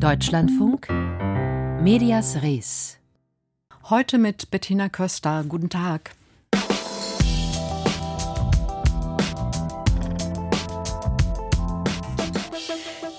Deutschlandfunk 0.00 0.88
Medias 1.80 2.42
Res. 2.42 2.98
Heute 3.88 4.18
mit 4.18 4.50
Bettina 4.50 4.88
Köster. 4.88 5.44
Guten 5.48 5.70
Tag. 5.70 6.15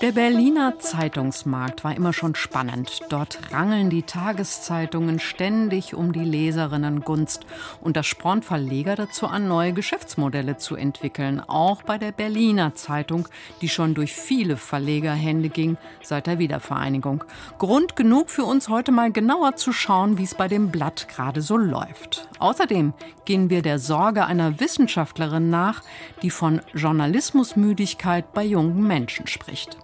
Der 0.08 0.14
Berliner 0.14 0.78
Zeitungsmarkt 0.78 1.84
war 1.84 1.94
immer 1.94 2.14
schon 2.14 2.34
spannend. 2.34 3.00
Dort 3.10 3.52
rangeln 3.52 3.90
die 3.90 4.04
Tageszeitungen 4.04 5.18
ständig 5.18 5.94
um 5.94 6.14
die 6.14 6.24
Leserinnengunst. 6.24 7.44
Und 7.82 7.98
das 7.98 8.06
spornt 8.06 8.46
Verleger 8.46 8.96
dazu 8.96 9.26
an, 9.26 9.48
neue 9.48 9.74
Geschäftsmodelle 9.74 10.56
zu 10.56 10.76
entwickeln. 10.76 11.42
Auch 11.46 11.82
bei 11.82 11.98
der 11.98 12.12
Berliner 12.12 12.74
Zeitung, 12.74 13.28
die 13.60 13.68
schon 13.68 13.92
durch 13.92 14.14
viele 14.14 14.56
Verlegerhände 14.56 15.50
ging 15.50 15.76
seit 16.02 16.26
der 16.26 16.38
Wiedervereinigung. 16.38 17.24
Grund 17.58 17.94
genug 17.94 18.30
für 18.30 18.44
uns 18.44 18.70
heute 18.70 18.92
mal 18.92 19.12
genauer 19.12 19.56
zu 19.56 19.74
schauen, 19.74 20.16
wie 20.16 20.24
es 20.24 20.34
bei 20.34 20.48
dem 20.48 20.70
Blatt 20.70 21.08
gerade 21.08 21.42
so 21.42 21.58
läuft. 21.58 22.30
Außerdem 22.38 22.94
gehen 23.26 23.50
wir 23.50 23.60
der 23.60 23.78
Sorge 23.78 24.24
einer 24.24 24.58
Wissenschaftlerin 24.58 25.50
nach, 25.50 25.82
die 26.22 26.30
von 26.30 26.62
Journalismusmüdigkeit 26.72 28.32
bei 28.32 28.44
jungen 28.44 28.86
Menschen 28.86 29.26
spricht. 29.26 29.76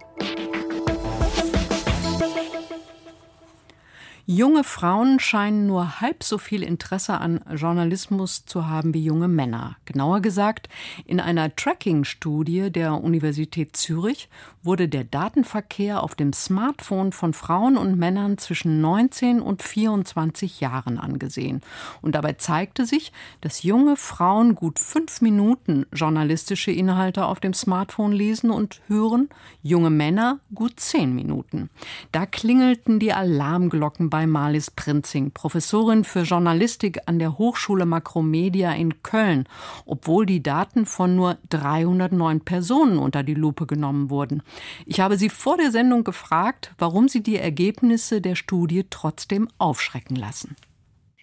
Junge 4.27 4.63
Frauen 4.63 5.19
scheinen 5.19 5.67
nur 5.67 6.01
halb 6.01 6.23
so 6.23 6.39
viel 6.39 6.63
Interesse 6.63 7.19
an 7.19 7.41
Journalismus 7.53 8.43
zu 8.47 8.67
haben 8.67 8.95
wie 8.95 9.03
junge 9.03 9.27
Männer. 9.27 9.77
Genauer 9.85 10.19
gesagt, 10.21 10.67
in 11.05 11.19
einer 11.19 11.55
Tracking-Studie 11.55 12.71
der 12.71 13.03
Universität 13.03 13.77
Zürich 13.77 14.27
wurde 14.63 14.89
der 14.89 15.03
Datenverkehr 15.03 16.01
auf 16.01 16.15
dem 16.15 16.33
Smartphone 16.33 17.11
von 17.11 17.33
Frauen 17.33 17.77
und 17.77 17.99
Männern 17.99 18.39
zwischen 18.39 18.81
19 18.81 19.41
und 19.41 19.61
24 19.61 20.59
Jahren 20.59 20.97
angesehen. 20.97 21.61
Und 22.01 22.15
dabei 22.15 22.33
zeigte 22.33 22.87
sich, 22.87 23.11
dass 23.41 23.61
junge 23.61 23.95
Frauen 23.95 24.55
gut 24.55 24.79
fünf 24.79 25.21
Minuten 25.21 25.85
journalistische 25.93 26.71
Inhalte 26.71 27.25
auf 27.25 27.39
dem 27.39 27.53
Smartphone 27.53 28.11
lesen 28.11 28.49
und 28.49 28.81
hören, 28.87 29.29
junge 29.61 29.91
Männer 29.91 30.39
gut 30.55 30.79
zehn 30.79 31.13
Minuten. 31.13 31.69
Da 32.11 32.25
klingelten 32.25 32.97
die 32.97 33.13
Alarmglocken 33.13 34.09
bei 34.15 34.27
Marlies 34.27 34.71
Prinzing, 34.71 35.31
Professorin 35.31 36.05
für 36.05 36.21
Journalistik 36.21 37.01
an 37.05 37.19
der 37.19 37.37
Hochschule 37.37 37.85
Makromedia 37.85 38.71
in 38.71 39.03
Köln, 39.03 39.45
obwohl 39.85 40.25
die 40.25 40.41
Daten 40.41 40.85
von 40.85 41.17
nur 41.17 41.37
309 41.49 42.39
Personen 42.39 42.97
unter 42.97 43.23
die 43.23 43.33
Lupe 43.33 43.65
genommen 43.65 44.09
wurden. 44.09 44.41
Ich 44.85 45.01
habe 45.01 45.17
sie 45.17 45.27
vor 45.27 45.57
der 45.57 45.71
Sendung 45.71 46.05
gefragt, 46.05 46.71
warum 46.77 47.09
sie 47.09 47.23
die 47.23 47.35
Ergebnisse 47.35 48.21
der 48.21 48.35
Studie 48.35 48.85
trotzdem 48.89 49.49
aufschrecken 49.57 50.15
lassen. 50.15 50.55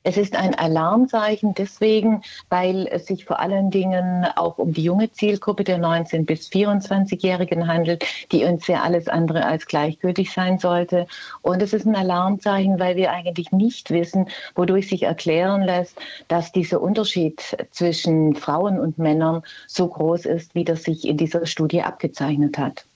Es 0.05 0.17
ist 0.17 0.35
ein 0.35 0.57
Alarmzeichen 0.57 1.55
deswegen, 1.55 2.23
weil 2.49 2.89
es 2.89 3.07
sich 3.07 3.25
vor 3.25 3.39
allen 3.39 3.71
Dingen 3.71 4.27
auch 4.35 4.59
um 4.59 4.73
die 4.73 4.83
junge 4.83 5.13
Zielgruppe 5.13 5.63
der 5.63 5.79
19- 5.79 6.25
bis 6.25 6.49
24-Jährigen 6.49 7.69
handelt, 7.69 8.05
die 8.33 8.45
uns 8.45 8.67
ja 8.67 8.83
alles 8.83 9.07
andere 9.07 9.47
als 9.47 9.67
gleichgültig 9.67 10.33
sein 10.33 10.59
sollte. 10.59 11.07
Und 11.41 11.63
es 11.63 11.73
ist 11.73 11.87
ein 11.87 11.95
Alarmzeichen, 11.95 12.81
weil 12.81 12.97
wir 12.97 13.13
eigentlich 13.13 13.53
nicht 13.53 13.91
wissen, 13.91 14.29
wodurch 14.57 14.89
sich 14.89 15.05
erklären 15.05 15.63
lässt, 15.63 15.97
dass 16.27 16.51
dieser 16.51 16.81
Unterschied 16.81 17.57
zwischen 17.71 18.35
Frauen 18.35 18.81
und 18.81 18.99
Männern 18.99 19.43
so 19.69 19.87
groß 19.87 20.27
ist, 20.27 20.57
wie 20.57 20.65
das 20.65 20.83
sich 20.83 21.07
in 21.07 21.17
dieser 21.17 21.47
Studie 21.47 21.83
abgezeichnet 21.83 22.59
hat. 22.59 22.87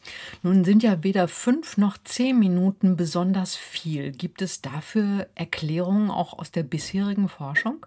Nun 0.43 0.65
sind 0.65 0.83
ja 0.83 1.03
weder 1.03 1.29
fünf 1.29 1.77
noch 1.77 1.99
zehn 2.05 2.39
Minuten 2.39 2.97
besonders 2.97 3.57
viel. 3.57 4.13
Gibt 4.13 4.43
es 4.43 4.63
dafür 4.63 5.27
Erklärungen 5.35 6.11
auch 6.11 6.39
aus 6.39 6.51
der 6.51 6.63
bisherigen 6.63 7.29
Forschung? 7.29 7.87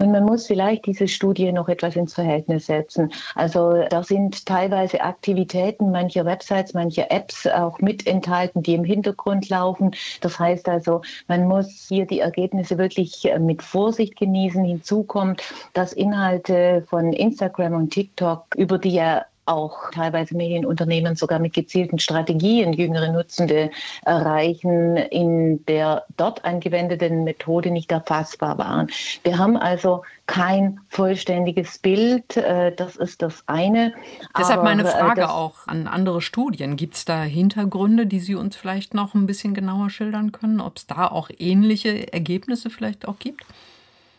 Und 0.00 0.12
man 0.12 0.24
muss 0.24 0.46
vielleicht 0.46 0.86
diese 0.86 1.06
Studie 1.06 1.52
noch 1.52 1.68
etwas 1.68 1.94
ins 1.94 2.14
Verhältnis 2.14 2.66
setzen. 2.66 3.12
Also 3.34 3.84
da 3.90 4.02
sind 4.02 4.46
teilweise 4.46 5.02
Aktivitäten 5.02 5.90
mancher 5.90 6.24
Websites, 6.24 6.72
mancher 6.72 7.10
Apps 7.10 7.46
auch 7.46 7.78
mit 7.80 8.06
enthalten, 8.06 8.62
die 8.62 8.74
im 8.74 8.84
Hintergrund 8.84 9.50
laufen. 9.50 9.90
Das 10.22 10.38
heißt 10.38 10.70
also, 10.70 11.02
man 11.28 11.46
muss 11.46 11.86
hier 11.88 12.06
die 12.06 12.20
Ergebnisse 12.20 12.78
wirklich 12.78 13.26
äh, 13.26 13.38
mit 13.38 13.62
Vorsicht 13.62 14.16
genießen. 14.16 14.64
Hinzu 14.64 15.02
kommt, 15.02 15.42
dass 15.74 15.92
Inhalte 15.92 16.82
von 16.88 17.12
Instagram 17.12 17.74
und 17.74 17.90
TikTok, 17.90 18.46
über 18.56 18.78
die 18.78 18.94
ja 18.94 19.26
auch 19.50 19.90
teilweise 19.90 20.36
Medienunternehmen 20.36 21.16
sogar 21.16 21.38
mit 21.38 21.52
gezielten 21.52 21.98
Strategien 21.98 22.72
jüngere 22.72 23.12
Nutzende 23.12 23.70
erreichen, 24.04 24.96
in 24.96 25.64
der 25.66 26.04
dort 26.16 26.44
angewendeten 26.44 27.24
Methode 27.24 27.70
nicht 27.70 27.90
erfassbar 27.90 28.56
waren. 28.58 28.88
Wir 29.24 29.38
haben 29.38 29.56
also 29.56 30.02
kein 30.26 30.80
vollständiges 30.88 31.78
Bild. 31.78 32.36
Äh, 32.36 32.72
das 32.74 32.96
ist 32.96 33.20
das 33.22 33.42
eine. 33.46 33.92
Deshalb 34.38 34.62
meine 34.62 34.84
äh, 34.84 34.86
Frage 34.86 35.30
auch 35.30 35.66
an 35.66 35.88
andere 35.88 36.22
Studien. 36.22 36.76
Gibt 36.76 36.94
es 36.94 37.04
da 37.04 37.22
Hintergründe, 37.22 38.06
die 38.06 38.20
Sie 38.20 38.36
uns 38.36 38.54
vielleicht 38.54 38.94
noch 38.94 39.14
ein 39.14 39.26
bisschen 39.26 39.54
genauer 39.54 39.90
schildern 39.90 40.30
können? 40.30 40.60
Ob 40.60 40.76
es 40.76 40.86
da 40.86 41.08
auch 41.08 41.30
ähnliche 41.38 42.12
Ergebnisse 42.12 42.70
vielleicht 42.70 43.08
auch 43.08 43.18
gibt? 43.18 43.44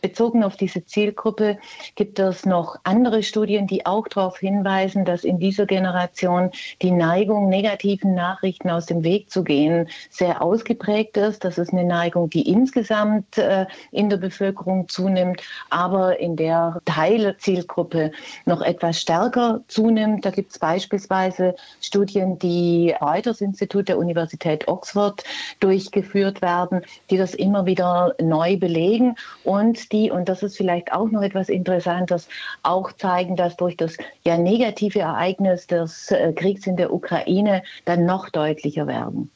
Bezogen 0.02 0.42
auf 0.42 0.56
diese 0.56 0.84
Zielgruppe 0.84 1.58
gibt 1.94 2.18
es 2.18 2.44
noch 2.44 2.76
andere 2.82 3.22
Studien, 3.22 3.68
die 3.68 3.86
auch 3.86 4.08
darauf 4.08 4.36
hinweisen, 4.38 5.04
dass 5.04 5.22
in 5.22 5.38
dieser 5.38 5.64
Generation 5.64 6.50
die 6.82 6.90
Neigung, 6.90 7.48
negativen 7.48 8.14
Nachrichten 8.14 8.68
aus 8.68 8.86
dem 8.86 9.04
Weg 9.04 9.30
zu 9.30 9.44
gehen, 9.44 9.88
sehr 10.10 10.42
ausgeprägt 10.42 11.16
ist. 11.16 11.44
Das 11.44 11.56
ist 11.56 11.72
eine 11.72 11.84
Neigung, 11.84 12.28
die 12.28 12.48
insgesamt 12.48 13.38
äh, 13.38 13.66
in 13.92 14.10
der 14.10 14.16
Bevölkerung 14.16 14.88
zunimmt, 14.88 15.40
aber 15.70 16.18
in 16.18 16.34
der 16.34 16.80
Teilzielgruppe 16.84 18.10
noch 18.44 18.60
etwas 18.60 19.00
stärker 19.00 19.60
zunimmt. 19.68 20.24
Da 20.24 20.30
gibt 20.30 20.50
es 20.50 20.58
beispielsweise 20.58 21.54
Studien, 21.80 22.40
die 22.40 22.92
Reuters 23.00 23.40
Institut 23.40 23.88
der 23.88 23.98
Universität 23.98 24.66
Oxford 24.66 25.22
durchgeführt 25.60 26.42
werden, 26.42 26.82
die 27.08 27.18
das 27.18 27.34
immer 27.34 27.66
wieder 27.66 28.16
neu 28.20 28.56
belegen 28.56 29.14
und 29.44 29.91
die, 29.92 30.10
und 30.10 30.28
das 30.28 30.42
ist 30.42 30.56
vielleicht 30.56 30.92
auch 30.92 31.10
noch 31.10 31.22
etwas 31.22 31.48
Interessantes, 31.48 32.28
auch 32.62 32.92
zeigen, 32.92 33.36
dass 33.36 33.56
durch 33.56 33.76
das 33.76 33.96
ja 34.24 34.36
negative 34.36 35.00
Ereignis 35.00 35.66
des 35.66 36.10
äh, 36.10 36.32
Kriegs 36.32 36.66
in 36.66 36.76
der 36.76 36.92
Ukraine 36.92 37.62
dann 37.84 38.06
noch 38.06 38.30
deutlicher 38.30 38.86
werden. 38.86 39.30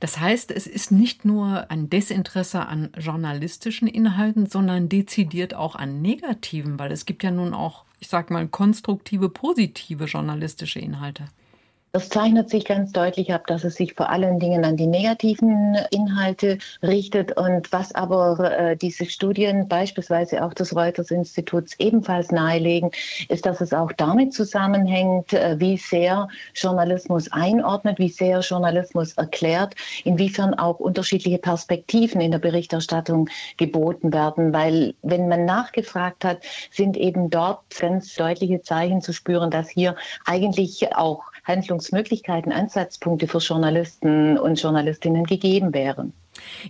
Das 0.00 0.18
heißt, 0.18 0.50
es 0.50 0.66
ist 0.66 0.90
nicht 0.90 1.24
nur 1.24 1.70
ein 1.70 1.90
Desinteresse 1.90 2.66
an 2.66 2.90
journalistischen 2.96 3.88
Inhalten, 3.88 4.46
sondern 4.46 4.88
dezidiert 4.88 5.54
auch 5.54 5.74
an 5.74 6.00
negativen, 6.00 6.78
weil 6.78 6.92
es 6.92 7.04
gibt 7.04 7.22
ja 7.22 7.30
nun 7.30 7.54
auch, 7.54 7.84
ich 8.00 8.08
sag 8.08 8.30
mal, 8.30 8.48
konstruktive, 8.48 9.28
positive 9.28 10.04
journalistische 10.04 10.78
Inhalte. 10.78 11.24
Das 11.92 12.10
zeichnet 12.10 12.50
sich 12.50 12.66
ganz 12.66 12.92
deutlich 12.92 13.32
ab, 13.32 13.46
dass 13.46 13.64
es 13.64 13.76
sich 13.76 13.94
vor 13.94 14.10
allen 14.10 14.38
Dingen 14.38 14.64
an 14.66 14.76
die 14.76 14.86
negativen 14.86 15.74
Inhalte 15.90 16.58
richtet 16.82 17.34
und 17.38 17.72
was 17.72 17.94
aber 17.94 18.58
äh, 18.58 18.76
diese 18.76 19.06
Studien, 19.06 19.68
beispielsweise 19.68 20.44
auch 20.44 20.52
des 20.52 20.76
Reuters-Instituts, 20.76 21.76
ebenfalls 21.78 22.30
nahelegen, 22.30 22.90
ist, 23.30 23.46
dass 23.46 23.62
es 23.62 23.72
auch 23.72 23.90
damit 23.92 24.34
zusammenhängt, 24.34 25.32
äh, 25.32 25.58
wie 25.58 25.78
sehr 25.78 26.28
Journalismus 26.54 27.32
einordnet, 27.32 27.98
wie 27.98 28.10
sehr 28.10 28.40
Journalismus 28.40 29.14
erklärt, 29.14 29.74
inwiefern 30.04 30.52
auch 30.52 30.80
unterschiedliche 30.80 31.38
Perspektiven 31.38 32.20
in 32.20 32.32
der 32.32 32.38
Berichterstattung 32.38 33.30
geboten 33.56 34.12
werden. 34.12 34.52
Weil 34.52 34.94
wenn 35.00 35.28
man 35.28 35.46
nachgefragt 35.46 36.26
hat, 36.26 36.42
sind 36.70 36.98
eben 36.98 37.30
dort 37.30 37.60
ganz 37.80 38.14
deutliche 38.14 38.60
Zeichen 38.60 39.00
zu 39.00 39.14
spüren, 39.14 39.50
dass 39.50 39.70
hier 39.70 39.96
eigentlich 40.26 40.94
auch 40.94 41.27
Handlungsmöglichkeiten, 41.48 42.52
Ansatzpunkte 42.52 43.26
für 43.26 43.38
Journalisten 43.38 44.38
und 44.38 44.60
Journalistinnen 44.60 45.24
gegeben 45.24 45.74
wären. 45.74 46.12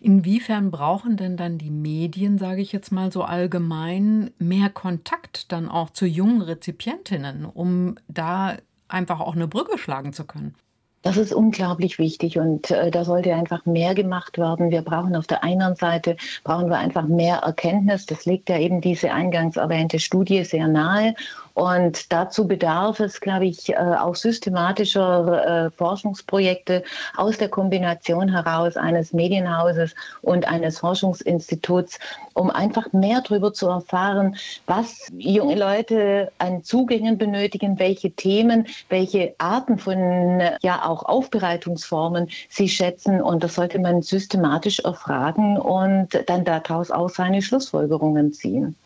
Inwiefern 0.01 0.71
brauchen 0.71 1.17
denn 1.17 1.37
dann 1.37 1.59
die 1.59 1.71
Medien, 1.71 2.39
sage 2.39 2.63
ich 2.63 2.73
jetzt 2.73 2.91
mal 2.91 3.13
so 3.13 3.23
allgemein, 3.23 4.31
mehr 4.39 4.71
Kontakt 4.71 5.53
dann 5.53 5.69
auch 5.69 5.91
zu 5.91 6.07
jungen 6.07 6.41
Rezipientinnen, 6.41 7.45
um 7.45 7.97
da 8.09 8.57
einfach 8.89 9.21
auch 9.21 9.35
eine 9.35 9.49
Brücke 9.49 9.77
schlagen 9.77 10.13
zu 10.13 10.25
können? 10.25 10.55
Das 11.03 11.17
ist 11.17 11.33
unglaublich 11.33 11.99
wichtig 11.99 12.39
und 12.39 12.73
äh, 12.73 12.91
da 12.91 13.05
sollte 13.05 13.33
einfach 13.33 13.65
mehr 13.67 13.95
gemacht 13.95 14.37
werden. 14.37 14.71
Wir 14.71 14.83
brauchen 14.83 15.15
auf 15.15 15.29
der 15.29 15.45
einen 15.45 15.77
Seite 15.77 16.17
brauchen 16.43 16.69
wir 16.69 16.79
einfach 16.79 17.07
mehr 17.07 17.37
Erkenntnis. 17.37 18.05
Das 18.07 18.27
legt 18.27 18.49
ja 18.49 18.59
eben 18.59 18.81
diese 18.81 19.13
eingangs 19.13 19.57
erwähnte 19.57 20.01
Studie 20.01 20.43
sehr 20.43 20.67
nahe. 20.67 21.15
Und 21.59 22.13
dazu 22.13 22.47
bedarf 22.47 23.01
es, 23.01 23.21
glaube 23.21 23.47
ich, 23.47 23.71
äh, 23.71 23.75
auch 23.75 24.15
systematischer 24.15 25.67
äh, 25.67 25.71
Forschungsprojekte 25.73 26.85
aus 27.17 27.37
der 27.37 27.49
Kombination 27.49 28.29
heraus 28.29 28.77
eines 28.77 29.13
Medienhauses 29.13 29.97
und 30.23 30.47
eines 30.47 30.79
Forschungsinstituts, 30.79 31.99
um 32.35 32.51
einfach 32.51 32.93
mehr 32.93 33.23
darüber 33.23 33.53
zu 33.53 33.67
erfahren, 33.67 34.37
was 34.67 35.09
junge 35.19 35.57
Leute 35.57 36.31
an 36.39 36.63
Zugängen 36.63 37.19
benötigen, 37.19 37.81
welche 37.81 38.13
Themen, 38.13 38.69
welche 38.89 39.35
Arten 39.39 39.79
von 39.79 40.41
ja 40.63 40.85
auch 40.85 41.03
Aufbereitungsformen 41.07 42.29
sie 42.49 42.69
schätzen. 42.69 43.21
Und 43.21 43.43
das 43.43 43.57
sollte 43.57 43.81
man 43.81 44.03
systematisch 44.03 44.79
erfragen 44.79 45.59
und 45.59 46.11
dann 46.27 46.45
daraus 46.45 46.93
auch 46.93 47.09
seine 47.09 47.43
Schlussfolgerungen 47.43 48.33
ziehen. 48.33 48.77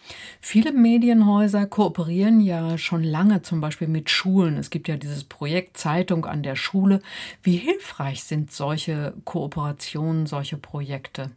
Viele 0.40 0.72
Medienhäuser 0.72 1.66
kooperieren 1.66 2.40
ja 2.40 2.78
schon 2.78 3.04
lange 3.04 3.42
zum 3.42 3.60
Beispiel 3.60 3.88
mit 3.88 4.10
Schulen. 4.10 4.56
Es 4.56 4.70
gibt 4.70 4.88
ja 4.88 4.96
dieses 4.96 5.24
Projekt 5.24 5.76
Zeitung 5.76 6.26
an 6.26 6.42
der 6.42 6.56
Schule. 6.56 7.00
Wie 7.42 7.56
hilfreich 7.56 8.24
sind 8.24 8.52
solche 8.52 9.14
Kooperationen, 9.24 10.26
solche 10.26 10.56
Projekte? 10.56 11.30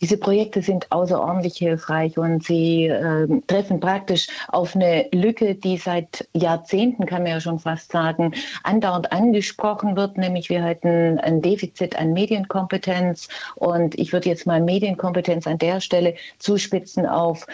Diese 0.00 0.18
Projekte 0.18 0.60
sind 0.60 0.92
außerordentlich 0.92 1.56
hilfreich 1.56 2.18
und 2.18 2.44
sie 2.44 2.86
äh, 2.86 3.26
treffen 3.46 3.80
praktisch 3.80 4.26
auf 4.48 4.76
eine 4.76 5.06
Lücke, 5.12 5.54
die 5.54 5.78
seit 5.78 6.28
Jahrzehnten, 6.34 7.06
kann 7.06 7.22
man 7.22 7.32
ja 7.32 7.40
schon 7.40 7.58
fast 7.58 7.92
sagen, 7.92 8.34
andauernd 8.62 9.10
angesprochen 9.10 9.96
wird, 9.96 10.18
nämlich 10.18 10.50
wir 10.50 10.62
hatten 10.62 11.18
ein 11.18 11.40
Defizit 11.40 11.98
an 11.98 12.12
Medienkompetenz 12.12 13.28
und 13.54 13.98
ich 13.98 14.12
würde 14.12 14.28
jetzt 14.28 14.46
mal 14.46 14.60
Medienkompetenz 14.60 15.46
an 15.46 15.58
der 15.58 15.80
Stelle 15.80 16.14
zuspitzen 16.38 17.06
auf 17.06 17.46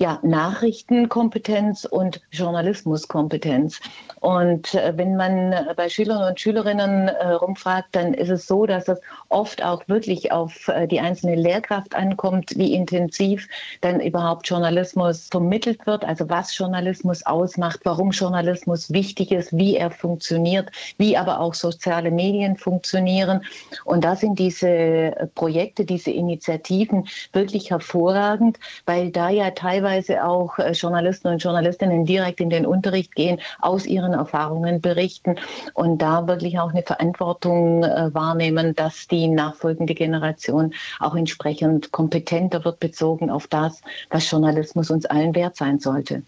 ja, 0.00 0.20
Nachrichtenkompetenz 0.22 1.84
und 1.84 2.20
Journalismuskompetenz. 2.30 3.80
Und 4.20 4.74
äh, 4.74 4.92
wenn 4.96 5.16
man 5.16 5.54
bei 5.76 5.88
Schülern 5.88 6.28
und 6.28 6.38
Schülerinnen 6.38 7.08
äh, 7.08 7.30
rumfragt, 7.32 7.88
dann 7.92 8.14
ist 8.14 8.28
es 8.28 8.46
so, 8.46 8.64
dass 8.64 8.84
das 8.84 9.00
oft 9.28 9.64
auch 9.64 9.88
wirklich 9.88 10.30
auf 10.30 10.68
äh, 10.68 10.86
die 10.86 11.00
einzelne 11.00 11.34
Lehrkraft 11.34 11.96
ankommt, 11.96 12.56
wie 12.56 12.74
intensiv 12.74 13.48
dann 13.80 13.98
überhaupt 13.98 14.48
Journalismus 14.48 15.26
vermittelt 15.30 15.84
wird, 15.84 16.04
also 16.04 16.30
was 16.30 16.56
Journalismus 16.56 17.26
ausmacht, 17.26 17.80
warum 17.82 18.10
Journalismus 18.10 18.92
wichtig 18.92 19.32
ist, 19.32 19.56
wie 19.56 19.76
er 19.76 19.90
funktioniert, 19.90 20.70
wie 20.98 21.16
aber 21.16 21.40
auch 21.40 21.54
soziale 21.54 22.12
Medien 22.12 22.56
funktionieren. 22.56 23.42
Und 23.84 24.04
da 24.04 24.14
sind 24.14 24.38
diese 24.38 25.28
Projekte, 25.34 25.84
diese 25.84 26.12
Initiativen 26.12 27.08
wirklich 27.32 27.70
hervorragend, 27.70 28.58
weil 28.86 29.10
da 29.10 29.28
ja 29.28 29.50
teilweise 29.50 29.87
teilweise 29.88 30.24
auch 30.24 30.58
äh, 30.58 30.72
Journalisten 30.72 31.28
und 31.28 31.42
Journalistinnen 31.42 32.04
direkt 32.04 32.40
in 32.40 32.50
den 32.50 32.66
Unterricht 32.66 33.14
gehen, 33.14 33.40
aus 33.60 33.86
ihren 33.86 34.12
Erfahrungen 34.12 34.80
berichten 34.80 35.36
und 35.74 36.02
da 36.02 36.26
wirklich 36.26 36.58
auch 36.58 36.70
eine 36.70 36.82
Verantwortung 36.82 37.82
äh, 37.84 38.12
wahrnehmen, 38.12 38.74
dass 38.74 39.08
die 39.08 39.28
nachfolgende 39.28 39.94
Generation 39.94 40.74
auch 41.00 41.14
entsprechend 41.14 41.90
kompetenter 41.90 42.64
wird 42.64 42.80
bezogen 42.80 43.30
auf 43.30 43.46
das, 43.46 43.80
was 44.10 44.30
Journalismus 44.30 44.90
uns 44.90 45.06
allen 45.06 45.34
wert 45.34 45.56
sein 45.56 45.78
sollte. 45.78 46.22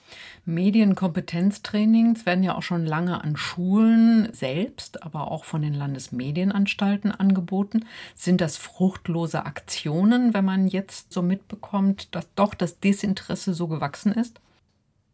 Medienkompetenztrainings 0.50 2.26
werden 2.26 2.44
ja 2.44 2.54
auch 2.54 2.62
schon 2.62 2.84
lange 2.84 3.22
an 3.22 3.36
Schulen 3.36 4.28
selbst, 4.32 5.02
aber 5.02 5.30
auch 5.30 5.44
von 5.44 5.62
den 5.62 5.74
Landesmedienanstalten 5.74 7.12
angeboten. 7.12 7.86
Sind 8.14 8.40
das 8.40 8.56
fruchtlose 8.56 9.46
Aktionen, 9.46 10.34
wenn 10.34 10.44
man 10.44 10.68
jetzt 10.68 11.12
so 11.12 11.22
mitbekommt, 11.22 12.14
dass 12.14 12.28
doch 12.34 12.54
das 12.54 12.80
Desinteresse 12.80 13.54
so 13.54 13.68
gewachsen 13.68 14.12
ist? 14.12 14.40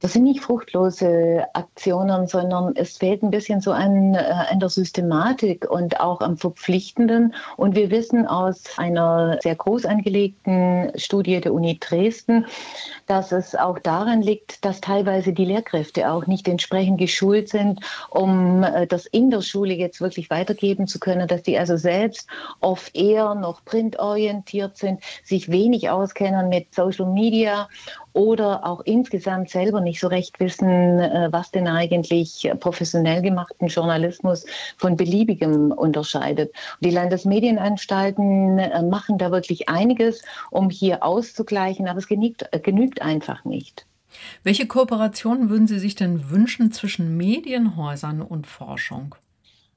Das 0.00 0.12
sind 0.12 0.24
nicht 0.24 0.40
fruchtlose 0.40 1.46
Aktionen, 1.54 2.26
sondern 2.26 2.76
es 2.76 2.98
fehlt 2.98 3.22
ein 3.22 3.30
bisschen 3.30 3.62
so 3.62 3.72
an, 3.72 4.14
äh, 4.14 4.18
an 4.50 4.60
der 4.60 4.68
Systematik 4.68 5.70
und 5.70 6.00
auch 6.00 6.20
am 6.20 6.36
Verpflichtenden. 6.36 7.34
Und 7.56 7.74
wir 7.76 7.90
wissen 7.90 8.26
aus 8.26 8.64
einer 8.76 9.38
sehr 9.42 9.54
groß 9.54 9.86
angelegten 9.86 10.92
Studie 10.96 11.40
der 11.40 11.54
Uni 11.54 11.78
Dresden, 11.78 12.44
dass 13.06 13.32
es 13.32 13.54
auch 13.54 13.78
daran 13.78 14.20
liegt, 14.20 14.66
dass 14.66 14.82
teilweise 14.82 15.32
die 15.32 15.46
Lehrkräfte 15.46 16.10
auch 16.10 16.26
nicht 16.26 16.46
entsprechend 16.46 16.98
geschult 16.98 17.48
sind, 17.48 17.80
um 18.10 18.64
äh, 18.64 18.86
das 18.86 19.06
in 19.06 19.30
der 19.30 19.40
Schule 19.40 19.72
jetzt 19.72 20.02
wirklich 20.02 20.28
weitergeben 20.28 20.86
zu 20.86 20.98
können, 20.98 21.26
dass 21.26 21.42
die 21.42 21.58
also 21.58 21.78
selbst 21.78 22.28
oft 22.60 22.94
eher 22.94 23.34
noch 23.34 23.64
printorientiert 23.64 24.76
sind, 24.76 25.00
sich 25.24 25.50
wenig 25.50 25.88
auskennen 25.88 26.50
mit 26.50 26.74
Social 26.74 27.06
Media 27.06 27.68
oder 28.16 28.64
auch 28.64 28.80
insgesamt 28.86 29.50
selber 29.50 29.82
nicht 29.82 30.00
so 30.00 30.08
recht 30.08 30.40
wissen, 30.40 30.68
äh, 30.98 31.28
was 31.30 31.50
denn 31.50 31.68
eigentlich 31.68 32.50
professionell 32.60 33.20
gemachten 33.20 33.68
Journalismus 33.68 34.46
von 34.78 34.96
beliebigem 34.96 35.70
unterscheidet. 35.70 36.50
Die 36.80 36.90
Landesmedienanstalten 36.90 38.58
äh, 38.58 38.82
machen 38.82 39.18
da 39.18 39.30
wirklich 39.30 39.68
einiges, 39.68 40.22
um 40.50 40.70
hier 40.70 41.04
auszugleichen, 41.04 41.88
aber 41.88 41.98
es 41.98 42.08
genügt, 42.08 42.48
äh, 42.52 42.58
genügt 42.58 43.02
einfach 43.02 43.44
nicht. 43.44 43.86
Welche 44.42 44.66
Kooperationen 44.66 45.50
würden 45.50 45.66
Sie 45.66 45.78
sich 45.78 45.94
denn 45.94 46.30
wünschen 46.30 46.72
zwischen 46.72 47.18
Medienhäusern 47.18 48.22
und 48.22 48.46
Forschung? 48.46 49.14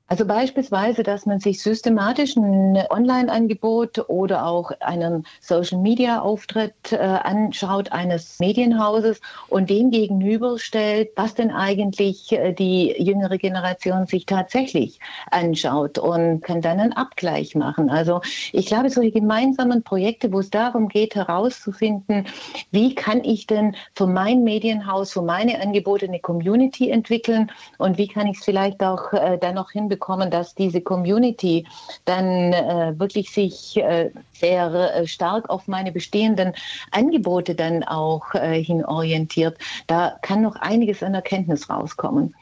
Also 0.10 0.26
beispielsweise, 0.26 1.04
dass 1.04 1.28
man 1.28 1.40
sich 1.40 1.62
systematisch 1.62 2.36
ein 2.36 2.84
Online-Angebot 2.90 4.10
oder 4.10 4.48
auch 4.48 4.72
einen 4.80 5.24
Social-Media-Auftritt 5.40 6.94
äh, 6.94 6.98
anschaut 6.98 7.92
eines 7.92 8.40
Medienhauses 8.40 9.22
und 9.50 9.70
dem 9.70 9.92
gegenüberstellt, 9.92 11.12
was 11.16 11.36
denn 11.36 11.52
eigentlich 11.52 12.32
äh, 12.32 12.54
die 12.54 12.96
jüngere 12.98 13.38
Generation 13.38 14.08
sich 14.08 14.26
tatsächlich 14.26 15.00
anschaut 15.30 16.00
und 16.00 16.42
kann 16.42 16.62
dann 16.62 16.80
einen 16.80 16.94
Abgleich 16.94 17.54
machen. 17.54 17.92
Also 17.92 18.22
ich 18.52 18.66
glaube, 18.66 18.90
solche 18.90 19.12
gemeinsamen 19.12 19.84
Projekte, 19.84 20.34
wo 20.34 20.40
es 20.40 20.50
darum 20.50 20.88
geht, 20.88 21.14
herauszufinden, 21.14 22.26
wie 22.72 22.96
kann 22.96 23.24
ich 23.24 23.46
denn 23.46 23.76
für 23.94 24.08
mein 24.08 24.44
Medienhaus, 24.44 25.14
für 25.14 25.22
meine 25.22 25.62
Angebote 25.62 26.08
eine 26.08 26.20
Community 26.20 26.90
entwickeln 26.90 27.52
und 27.78 28.00
wie 28.00 28.08
kann 28.08 28.26
ich 28.26 28.40
es 28.40 28.44
vielleicht 28.44 28.82
auch 28.82 29.14
äh, 29.14 29.38
dann 29.38 29.54
noch 29.54 29.70
hinbekommen, 29.70 29.99
bekommen, 30.00 30.32
dass 30.32 30.56
diese 30.56 30.80
Community 30.80 31.68
dann 32.06 32.54
äh, 32.54 32.94
wirklich 32.98 33.32
sich 33.32 33.76
äh, 33.76 34.12
sehr 34.32 34.96
äh, 34.96 35.08
stark 35.08 35.50
auf 35.50 35.68
meine 35.68 35.92
bestehenden 35.92 36.54
Angebote 36.92 37.54
dann 37.54 37.84
auch 37.84 38.34
äh, 38.34 38.64
hin 38.64 38.86
orientiert. 38.86 39.58
Da 39.88 40.18
kann 40.22 40.42
noch 40.42 40.56
einiges 40.56 41.04
an 41.04 41.14
Erkenntnis 41.14 41.70
rauskommen 41.70 42.34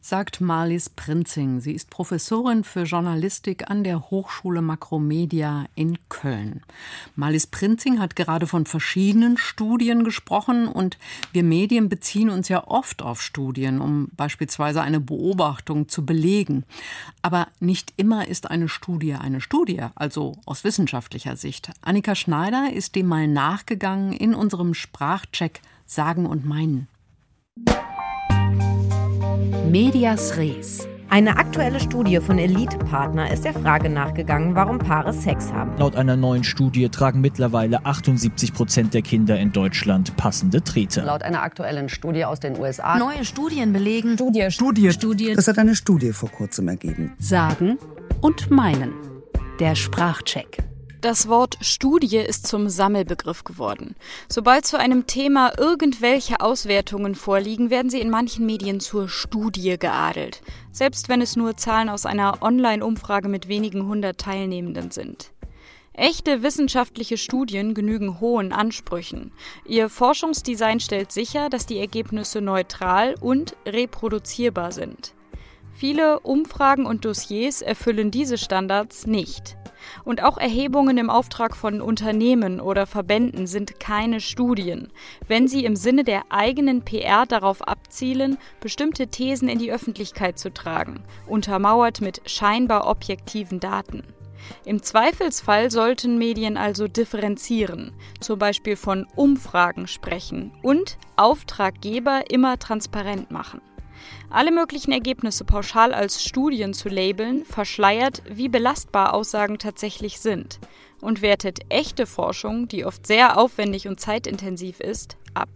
sagt 0.00 0.40
Marlies 0.40 0.90
Prinzing. 0.90 1.60
Sie 1.60 1.72
ist 1.72 1.90
Professorin 1.90 2.64
für 2.64 2.82
Journalistik 2.82 3.70
an 3.70 3.84
der 3.84 4.10
Hochschule 4.10 4.62
Makromedia 4.62 5.66
in 5.74 5.98
Köln. 6.08 6.62
Marlies 7.16 7.46
Prinzing 7.46 8.00
hat 8.00 8.16
gerade 8.16 8.46
von 8.46 8.66
verschiedenen 8.66 9.36
Studien 9.36 10.04
gesprochen 10.04 10.68
und 10.68 10.98
wir 11.32 11.42
Medien 11.42 11.88
beziehen 11.88 12.30
uns 12.30 12.48
ja 12.48 12.66
oft 12.66 13.02
auf 13.02 13.20
Studien, 13.20 13.80
um 13.80 14.08
beispielsweise 14.16 14.82
eine 14.82 15.00
Beobachtung 15.00 15.88
zu 15.88 16.06
belegen. 16.06 16.64
Aber 17.22 17.48
nicht 17.60 17.94
immer 17.96 18.28
ist 18.28 18.50
eine 18.50 18.68
Studie 18.68 19.14
eine 19.14 19.40
Studie, 19.40 19.82
also 19.94 20.36
aus 20.46 20.64
wissenschaftlicher 20.64 21.36
Sicht. 21.36 21.70
Annika 21.82 22.14
Schneider 22.14 22.72
ist 22.72 22.94
dem 22.94 23.06
mal 23.06 23.26
nachgegangen 23.26 24.12
in 24.12 24.34
unserem 24.34 24.74
Sprachcheck 24.74 25.60
Sagen 25.86 26.26
und 26.26 26.44
Meinen. 26.44 26.88
Medias 29.70 30.36
Res. 30.36 30.86
Eine 31.10 31.36
aktuelle 31.36 31.78
Studie 31.78 32.18
von 32.18 32.38
Elite 32.38 32.78
Partner 32.78 33.30
ist 33.30 33.44
der 33.44 33.52
Frage 33.52 33.88
nachgegangen, 33.88 34.54
warum 34.54 34.78
Paare 34.78 35.12
Sex 35.12 35.52
haben. 35.52 35.76
Laut 35.78 35.96
einer 35.96 36.16
neuen 36.16 36.44
Studie 36.44 36.88
tragen 36.88 37.20
mittlerweile 37.20 37.84
78 37.84 38.52
Prozent 38.52 38.94
der 38.94 39.02
Kinder 39.02 39.38
in 39.38 39.52
Deutschland 39.52 40.16
passende 40.16 40.62
Trete. 40.62 41.02
Laut 41.02 41.22
einer 41.22 41.42
aktuellen 41.42 41.88
Studie 41.88 42.24
aus 42.24 42.40
den 42.40 42.58
USA. 42.58 42.98
Neue 42.98 43.24
Studien 43.24 43.72
belegen. 43.72 44.14
Studie. 44.14 44.50
Studie. 44.50 44.92
Studie. 44.92 45.34
Das 45.34 45.46
hat 45.46 45.58
eine 45.58 45.76
Studie 45.76 46.12
vor 46.12 46.30
kurzem 46.30 46.68
ergeben. 46.68 47.12
Sagen 47.18 47.78
und 48.20 48.50
meinen. 48.50 48.92
Der 49.60 49.74
Sprachcheck. 49.74 50.64
Das 51.04 51.28
Wort 51.28 51.58
Studie 51.60 52.16
ist 52.16 52.46
zum 52.46 52.70
Sammelbegriff 52.70 53.44
geworden. 53.44 53.94
Sobald 54.26 54.64
zu 54.64 54.78
einem 54.78 55.06
Thema 55.06 55.52
irgendwelche 55.58 56.40
Auswertungen 56.40 57.14
vorliegen, 57.14 57.68
werden 57.68 57.90
sie 57.90 58.00
in 58.00 58.08
manchen 58.08 58.46
Medien 58.46 58.80
zur 58.80 59.10
Studie 59.10 59.78
geadelt, 59.78 60.40
selbst 60.72 61.10
wenn 61.10 61.20
es 61.20 61.36
nur 61.36 61.58
Zahlen 61.58 61.90
aus 61.90 62.06
einer 62.06 62.42
Online-Umfrage 62.42 63.28
mit 63.28 63.48
wenigen 63.48 63.86
hundert 63.86 64.16
Teilnehmenden 64.16 64.92
sind. 64.92 65.30
Echte 65.92 66.42
wissenschaftliche 66.42 67.18
Studien 67.18 67.74
genügen 67.74 68.18
hohen 68.18 68.54
Ansprüchen. 68.54 69.30
Ihr 69.66 69.90
Forschungsdesign 69.90 70.80
stellt 70.80 71.12
sicher, 71.12 71.50
dass 71.50 71.66
die 71.66 71.80
Ergebnisse 71.80 72.40
neutral 72.40 73.14
und 73.20 73.56
reproduzierbar 73.66 74.72
sind. 74.72 75.12
Viele 75.70 76.20
Umfragen 76.20 76.86
und 76.86 77.04
Dossiers 77.04 77.60
erfüllen 77.60 78.10
diese 78.10 78.38
Standards 78.38 79.06
nicht. 79.06 79.58
Und 80.04 80.22
auch 80.22 80.38
Erhebungen 80.38 80.98
im 80.98 81.10
Auftrag 81.10 81.56
von 81.56 81.80
Unternehmen 81.80 82.60
oder 82.60 82.86
Verbänden 82.86 83.46
sind 83.46 83.80
keine 83.80 84.20
Studien, 84.20 84.88
wenn 85.28 85.48
sie 85.48 85.64
im 85.64 85.76
Sinne 85.76 86.04
der 86.04 86.22
eigenen 86.30 86.82
PR 86.82 87.26
darauf 87.26 87.66
abzielen, 87.66 88.38
bestimmte 88.60 89.08
Thesen 89.08 89.48
in 89.48 89.58
die 89.58 89.72
Öffentlichkeit 89.72 90.38
zu 90.38 90.52
tragen, 90.52 91.02
untermauert 91.26 92.00
mit 92.00 92.20
scheinbar 92.26 92.86
objektiven 92.86 93.60
Daten. 93.60 94.02
Im 94.64 94.82
Zweifelsfall 94.82 95.70
sollten 95.70 96.18
Medien 96.18 96.56
also 96.56 96.88
differenzieren, 96.88 97.92
zum 98.20 98.38
Beispiel 98.38 98.76
von 98.76 99.06
Umfragen 99.16 99.86
sprechen 99.86 100.52
und 100.62 100.98
Auftraggeber 101.16 102.30
immer 102.30 102.58
transparent 102.58 103.30
machen. 103.30 103.60
Alle 104.30 104.50
möglichen 104.50 104.92
Ergebnisse 104.92 105.44
pauschal 105.44 105.94
als 105.94 106.24
Studien 106.24 106.74
zu 106.74 106.88
labeln, 106.88 107.44
verschleiert, 107.44 108.22
wie 108.28 108.48
belastbar 108.48 109.14
Aussagen 109.14 109.58
tatsächlich 109.58 110.20
sind 110.20 110.58
und 111.00 111.22
wertet 111.22 111.60
echte 111.68 112.06
Forschung, 112.06 112.68
die 112.68 112.84
oft 112.84 113.06
sehr 113.06 113.38
aufwendig 113.38 113.88
und 113.88 114.00
zeitintensiv 114.00 114.80
ist, 114.80 115.16
ab. 115.34 115.48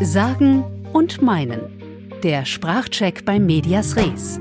Sagen 0.00 0.64
und 0.92 1.22
meinen. 1.22 2.10
Der 2.22 2.44
Sprachcheck 2.44 3.24
bei 3.24 3.38
Medias 3.38 3.96
Res. 3.96 4.38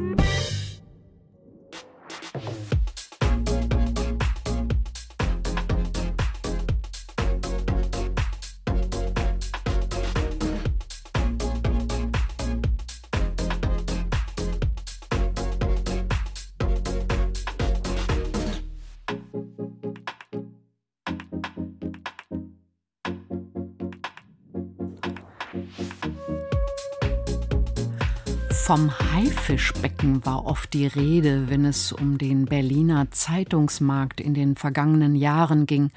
Vom 28.67 28.91
Haifischbecken 29.13 30.25
war 30.25 30.45
oft 30.45 30.74
die 30.74 30.88
Rede, 30.88 31.50
wenn 31.50 31.63
es 31.63 31.93
um 31.93 32.17
den 32.17 32.43
Berliner 32.43 33.09
Zeitungsmarkt 33.12 34.19
in 34.19 34.33
den 34.33 34.57
vergangenen 34.57 35.15
Jahren 35.15 35.67
ging. 35.67 35.89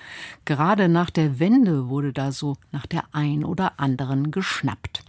Gerade 0.44 0.88
nach 0.88 1.10
der 1.10 1.40
Wende 1.40 1.88
wurde 1.88 2.12
da 2.12 2.30
so 2.30 2.56
nach 2.70 2.86
der 2.86 3.02
ein 3.10 3.44
oder 3.44 3.80
anderen 3.80 4.30
geschnappt. 4.30 5.02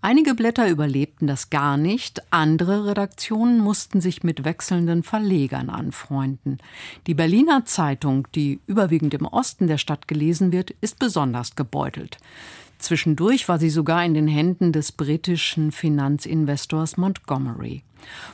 Einige 0.00 0.36
Blätter 0.36 0.68
überlebten 0.68 1.26
das 1.26 1.50
gar 1.50 1.76
nicht, 1.76 2.22
andere 2.32 2.86
Redaktionen 2.86 3.58
mussten 3.58 4.00
sich 4.00 4.22
mit 4.22 4.44
wechselnden 4.44 5.02
Verlegern 5.02 5.68
anfreunden. 5.68 6.58
Die 7.08 7.14
Berliner 7.14 7.64
Zeitung, 7.64 8.28
die 8.36 8.60
überwiegend 8.68 9.14
im 9.14 9.26
Osten 9.26 9.66
der 9.66 9.78
Stadt 9.78 10.06
gelesen 10.06 10.52
wird, 10.52 10.70
ist 10.80 11.00
besonders 11.00 11.56
gebeutelt. 11.56 12.18
Zwischendurch 12.80 13.48
war 13.48 13.58
sie 13.58 13.70
sogar 13.70 14.04
in 14.04 14.14
den 14.14 14.26
Händen 14.26 14.72
des 14.72 14.92
britischen 14.92 15.70
Finanzinvestors 15.70 16.96
Montgomery. 16.96 17.84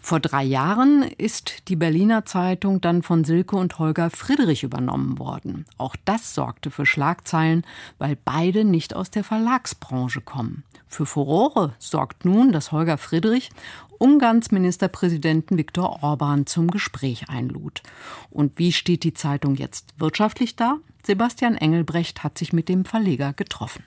Vor 0.01 0.21
drei 0.21 0.45
Jahren 0.45 1.03
ist 1.03 1.69
die 1.69 1.75
Berliner 1.75 2.25
Zeitung 2.25 2.81
dann 2.81 3.03
von 3.03 3.25
Silke 3.25 3.57
und 3.57 3.79
Holger 3.81 4.11
Friedrich 4.11 4.63
übernommen 4.63 5.19
worden. 5.19 5.67
Auch 5.77 5.97
das 6.05 6.35
sorgte 6.35 6.71
für 6.71 6.87
Schlagzeilen, 6.87 7.65
weil 7.99 8.17
beide 8.25 8.65
nicht 8.65 8.95
aus 8.95 9.11
der 9.11 9.25
Verlagsbranche 9.25 10.21
kommen. 10.21 10.63
Für 10.87 11.07
Furore 11.07 11.75
sorgt 11.81 12.25
nun, 12.25 12.53
dass 12.53 12.71
Holger 12.71 12.97
Friedrich 12.97 13.51
Ungarns 13.99 14.53
Ministerpräsidenten 14.53 15.57
Viktor 15.59 16.03
Orban 16.03 16.47
zum 16.47 16.71
Gespräch 16.71 17.29
einlud. 17.29 17.83
Und 18.31 18.59
wie 18.59 18.73
steht 18.73 19.03
die 19.05 19.15
Zeitung 19.15 19.57
jetzt 19.57 19.95
wirtschaftlich 19.99 20.55
da? 20.55 20.77
Sebastian 21.05 21.57
Engelbrecht 21.57 22.23
hat 22.23 22.39
sich 22.39 22.53
mit 22.53 22.69
dem 22.69 22.85
Verleger 22.85 23.33
getroffen. 23.33 23.85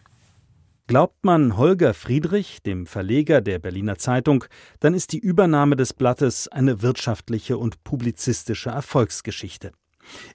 Glaubt 0.89 1.24
man 1.24 1.55
Holger 1.55 1.93
Friedrich, 1.93 2.63
dem 2.63 2.88
Verleger 2.88 3.41
der 3.41 3.60
Berliner 3.60 3.98
Zeitung, 4.00 4.46
dann 4.79 4.96
ist 4.96 5.12
die 5.12 5.19
Übernahme 5.19 5.75
des 5.75 5.93
Blattes 5.93 6.48
eine 6.48 6.81
wirtschaftliche 6.81 7.60
und 7.60 7.84
publizistische 7.84 8.72
Erfolgsgeschichte. 8.72 9.72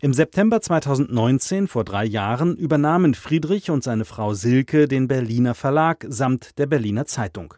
Im 0.00 0.14
September 0.14 0.60
2019, 0.60 1.66
vor 1.66 1.82
drei 1.82 2.04
Jahren, 2.04 2.56
übernahmen 2.56 3.14
Friedrich 3.14 3.72
und 3.72 3.82
seine 3.82 4.04
Frau 4.04 4.34
Silke 4.34 4.86
den 4.86 5.08
Berliner 5.08 5.56
Verlag 5.56 6.06
samt 6.08 6.56
der 6.56 6.66
Berliner 6.66 7.06
Zeitung. 7.06 7.54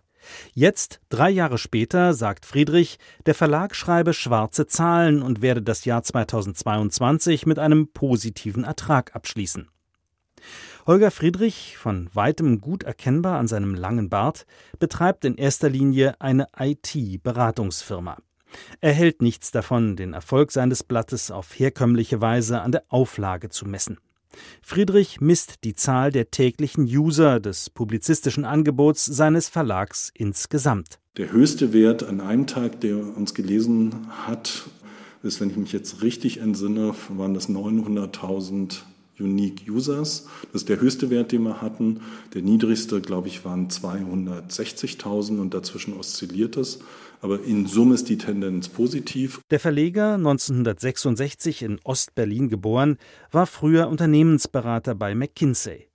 Jetzt, 0.54 1.00
drei 1.10 1.28
Jahre 1.28 1.58
später, 1.58 2.14
sagt 2.14 2.46
Friedrich, 2.46 2.98
der 3.26 3.34
Verlag 3.34 3.76
schreibe 3.76 4.14
schwarze 4.14 4.68
Zahlen 4.68 5.20
und 5.20 5.42
werde 5.42 5.60
das 5.60 5.84
Jahr 5.84 6.02
2022 6.02 7.44
mit 7.44 7.58
einem 7.58 7.88
positiven 7.92 8.64
Ertrag 8.64 9.14
abschließen. 9.14 9.68
Holger 10.86 11.10
Friedrich, 11.10 11.76
von 11.78 12.08
weitem 12.14 12.60
gut 12.60 12.84
erkennbar 12.84 13.40
an 13.40 13.48
seinem 13.48 13.74
langen 13.74 14.08
Bart, 14.08 14.46
betreibt 14.78 15.24
in 15.24 15.34
erster 15.34 15.68
Linie 15.68 16.14
eine 16.20 16.46
IT-Beratungsfirma. 16.56 18.18
Er 18.80 18.92
hält 18.92 19.20
nichts 19.20 19.50
davon, 19.50 19.96
den 19.96 20.12
Erfolg 20.12 20.52
seines 20.52 20.84
Blattes 20.84 21.32
auf 21.32 21.58
herkömmliche 21.58 22.20
Weise 22.20 22.60
an 22.60 22.70
der 22.70 22.84
Auflage 22.88 23.48
zu 23.48 23.66
messen. 23.66 23.98
Friedrich 24.62 25.20
misst 25.20 25.64
die 25.64 25.74
Zahl 25.74 26.12
der 26.12 26.30
täglichen 26.30 26.84
User 26.84 27.40
des 27.40 27.68
publizistischen 27.68 28.44
Angebots 28.44 29.06
seines 29.06 29.48
Verlags 29.48 30.12
insgesamt. 30.14 31.00
Der 31.16 31.32
höchste 31.32 31.72
Wert 31.72 32.04
an 32.04 32.20
einem 32.20 32.46
Tag, 32.46 32.80
der 32.80 32.96
uns 32.96 33.34
gelesen 33.34 34.06
hat, 34.24 34.68
ist, 35.24 35.40
wenn 35.40 35.50
ich 35.50 35.56
mich 35.56 35.72
jetzt 35.72 36.02
richtig 36.02 36.38
entsinne, 36.38 36.94
waren 37.08 37.34
das 37.34 37.48
900.000 37.48 38.82
Unique 39.18 39.70
Users. 39.70 40.26
Das 40.52 40.62
ist 40.62 40.68
der 40.68 40.80
höchste 40.80 41.10
Wert, 41.10 41.32
den 41.32 41.42
wir 41.42 41.60
hatten. 41.62 42.00
Der 42.34 42.42
niedrigste, 42.42 43.00
glaube 43.00 43.28
ich, 43.28 43.44
waren 43.44 43.68
260.000 43.68 45.40
und 45.40 45.54
dazwischen 45.54 45.94
oszilliert 45.94 46.56
es. 46.56 46.80
Aber 47.20 47.42
in 47.42 47.66
Summe 47.66 47.94
ist 47.94 48.08
die 48.08 48.18
Tendenz 48.18 48.68
positiv. 48.68 49.40
Der 49.50 49.60
Verleger, 49.60 50.14
1966 50.14 51.62
in 51.62 51.80
Ostberlin 51.82 52.48
geboren, 52.48 52.98
war 53.30 53.46
früher 53.46 53.88
Unternehmensberater 53.88 54.94
bei 54.94 55.14
McKinsey. 55.14 55.88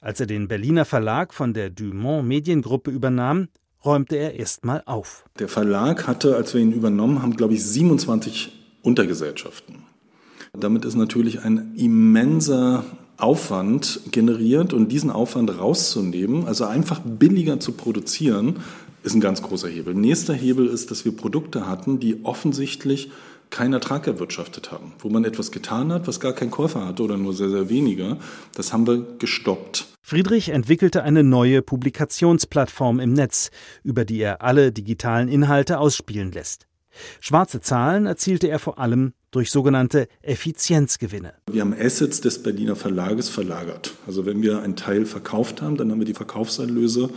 Als 0.00 0.20
er 0.20 0.26
den 0.26 0.48
Berliner 0.48 0.84
Verlag 0.84 1.34
von 1.34 1.52
der 1.52 1.70
Dumont 1.70 2.26
Mediengruppe 2.26 2.90
übernahm, 2.90 3.48
räumte 3.84 4.16
er 4.16 4.34
erstmal 4.34 4.82
auf. 4.86 5.24
Der 5.38 5.48
Verlag 5.48 6.06
hatte, 6.06 6.36
als 6.36 6.54
wir 6.54 6.60
ihn 6.60 6.72
übernommen 6.72 7.22
haben, 7.22 7.36
glaube 7.36 7.54
ich, 7.54 7.64
27 7.64 8.78
Untergesellschaften. 8.82 9.83
Damit 10.58 10.84
ist 10.84 10.94
natürlich 10.94 11.42
ein 11.42 11.74
immenser 11.76 12.84
Aufwand 13.16 14.00
generiert 14.10 14.72
und 14.72 14.90
diesen 14.90 15.10
Aufwand 15.10 15.58
rauszunehmen, 15.58 16.46
also 16.46 16.64
einfach 16.64 17.00
billiger 17.00 17.60
zu 17.60 17.72
produzieren, 17.72 18.56
ist 19.02 19.14
ein 19.14 19.20
ganz 19.20 19.42
großer 19.42 19.68
Hebel. 19.68 19.94
Nächster 19.94 20.34
Hebel 20.34 20.66
ist, 20.66 20.90
dass 20.90 21.04
wir 21.04 21.16
Produkte 21.16 21.66
hatten, 21.66 22.00
die 22.00 22.24
offensichtlich 22.24 23.10
keinen 23.50 23.74
Ertrag 23.74 24.06
erwirtschaftet 24.06 24.72
haben, 24.72 24.92
wo 24.98 25.10
man 25.10 25.24
etwas 25.24 25.52
getan 25.52 25.92
hat, 25.92 26.08
was 26.08 26.18
gar 26.18 26.32
keinen 26.32 26.50
Käufer 26.50 26.86
hatte 26.86 27.02
oder 27.02 27.16
nur 27.16 27.34
sehr, 27.34 27.50
sehr 27.50 27.68
weniger. 27.68 28.18
Das 28.54 28.72
haben 28.72 28.86
wir 28.86 29.04
gestoppt. 29.18 29.86
Friedrich 30.02 30.48
entwickelte 30.48 31.02
eine 31.02 31.22
neue 31.22 31.62
Publikationsplattform 31.62 33.00
im 33.00 33.12
Netz, 33.12 33.50
über 33.84 34.04
die 34.04 34.20
er 34.20 34.42
alle 34.42 34.72
digitalen 34.72 35.28
Inhalte 35.28 35.78
ausspielen 35.78 36.32
lässt. 36.32 36.66
Schwarze 37.20 37.60
Zahlen 37.60 38.06
erzielte 38.06 38.48
er 38.48 38.58
vor 38.58 38.78
allem 38.78 39.12
durch 39.34 39.50
sogenannte 39.50 40.08
Effizienzgewinne. 40.22 41.34
Wir 41.50 41.60
haben 41.60 41.74
Assets 41.78 42.20
des 42.20 42.42
Berliner 42.42 42.76
Verlages 42.76 43.28
verlagert. 43.28 43.94
Also 44.06 44.26
wenn 44.26 44.42
wir 44.42 44.62
einen 44.62 44.76
Teil 44.76 45.06
verkauft 45.06 45.62
haben, 45.62 45.76
dann 45.76 45.90
haben 45.90 45.98
wir 45.98 46.06
die 46.06 46.14
Verkaufserlöse, 46.14 47.10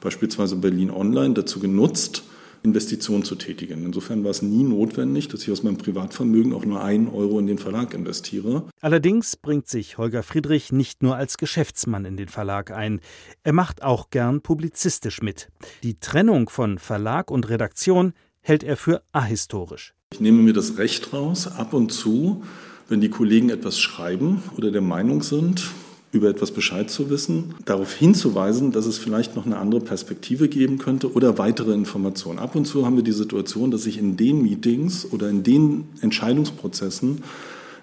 beispielsweise 0.00 0.56
Berlin 0.56 0.90
Online, 0.90 1.34
dazu 1.34 1.60
genutzt, 1.60 2.24
Investitionen 2.62 3.24
zu 3.24 3.34
tätigen. 3.34 3.84
Insofern 3.84 4.22
war 4.22 4.30
es 4.30 4.42
nie 4.42 4.62
notwendig, 4.62 5.28
dass 5.28 5.42
ich 5.42 5.50
aus 5.50 5.62
meinem 5.62 5.78
Privatvermögen 5.78 6.52
auch 6.52 6.64
nur 6.64 6.82
einen 6.82 7.08
Euro 7.08 7.38
in 7.38 7.46
den 7.46 7.58
Verlag 7.58 7.92
investiere. 7.92 8.68
Allerdings 8.80 9.36
bringt 9.36 9.68
sich 9.68 9.98
Holger 9.98 10.22
Friedrich 10.22 10.70
nicht 10.70 11.02
nur 11.02 11.16
als 11.16 11.38
Geschäftsmann 11.38 12.04
in 12.04 12.16
den 12.16 12.28
Verlag 12.28 12.70
ein. 12.70 13.00
Er 13.42 13.52
macht 13.52 13.82
auch 13.82 14.10
gern 14.10 14.42
publizistisch 14.42 15.22
mit. 15.22 15.48
Die 15.82 15.94
Trennung 15.94 16.48
von 16.48 16.78
Verlag 16.78 17.30
und 17.30 17.48
Redaktion 17.48 18.12
hält 18.40 18.62
er 18.62 18.76
für 18.76 19.02
ahistorisch. 19.12 19.94
Ich 20.12 20.20
nehme 20.20 20.42
mir 20.42 20.52
das 20.52 20.76
Recht 20.76 21.14
raus, 21.14 21.46
ab 21.46 21.72
und 21.72 21.90
zu, 21.90 22.42
wenn 22.90 23.00
die 23.00 23.08
Kollegen 23.08 23.48
etwas 23.48 23.80
schreiben 23.80 24.42
oder 24.58 24.70
der 24.70 24.82
Meinung 24.82 25.22
sind, 25.22 25.70
über 26.12 26.28
etwas 26.28 26.50
Bescheid 26.50 26.90
zu 26.90 27.08
wissen, 27.08 27.54
darauf 27.64 27.94
hinzuweisen, 27.94 28.72
dass 28.72 28.84
es 28.84 28.98
vielleicht 28.98 29.36
noch 29.36 29.46
eine 29.46 29.56
andere 29.56 29.80
Perspektive 29.80 30.50
geben 30.50 30.76
könnte 30.76 31.14
oder 31.14 31.38
weitere 31.38 31.72
Informationen. 31.72 32.38
Ab 32.38 32.54
und 32.54 32.66
zu 32.66 32.84
haben 32.84 32.96
wir 32.96 33.02
die 33.02 33.12
Situation, 33.12 33.70
dass 33.70 33.86
ich 33.86 33.96
in 33.96 34.18
den 34.18 34.42
Meetings 34.42 35.10
oder 35.10 35.30
in 35.30 35.42
den 35.42 35.84
Entscheidungsprozessen 36.02 37.22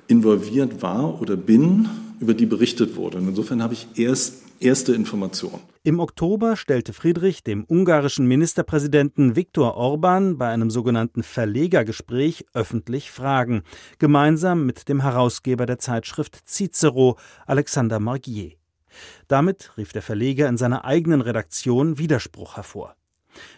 involviert 0.07 0.83
war 0.83 1.19
oder 1.23 1.35
bin, 1.35 1.89
über 2.19 2.33
die 2.33 2.45
berichtet 2.45 2.95
wurde. 2.95 3.17
Und 3.17 3.27
insofern 3.27 3.63
habe 3.63 3.73
ich 3.73 3.87
erst 3.95 4.43
erste 4.59 4.93
Information. 4.93 5.59
Im 5.83 5.99
Oktober 5.99 6.57
stellte 6.57 6.93
Friedrich 6.93 7.43
dem 7.43 7.63
ungarischen 7.63 8.27
Ministerpräsidenten 8.27 9.35
Viktor 9.35 9.75
Orban 9.75 10.37
bei 10.37 10.49
einem 10.49 10.69
sogenannten 10.69 11.23
Verlegergespräch 11.23 12.45
öffentlich 12.53 13.11
Fragen, 13.11 13.63
gemeinsam 13.97 14.65
mit 14.65 14.89
dem 14.89 15.01
Herausgeber 15.01 15.65
der 15.65 15.79
Zeitschrift 15.79 16.47
Cicero, 16.47 17.17
Alexander 17.45 17.99
Margier. 17.99 18.51
Damit 19.27 19.77
rief 19.77 19.93
der 19.93 20.01
Verleger 20.01 20.49
in 20.49 20.57
seiner 20.57 20.83
eigenen 20.83 21.21
Redaktion 21.21 21.97
Widerspruch 21.97 22.57
hervor. 22.57 22.95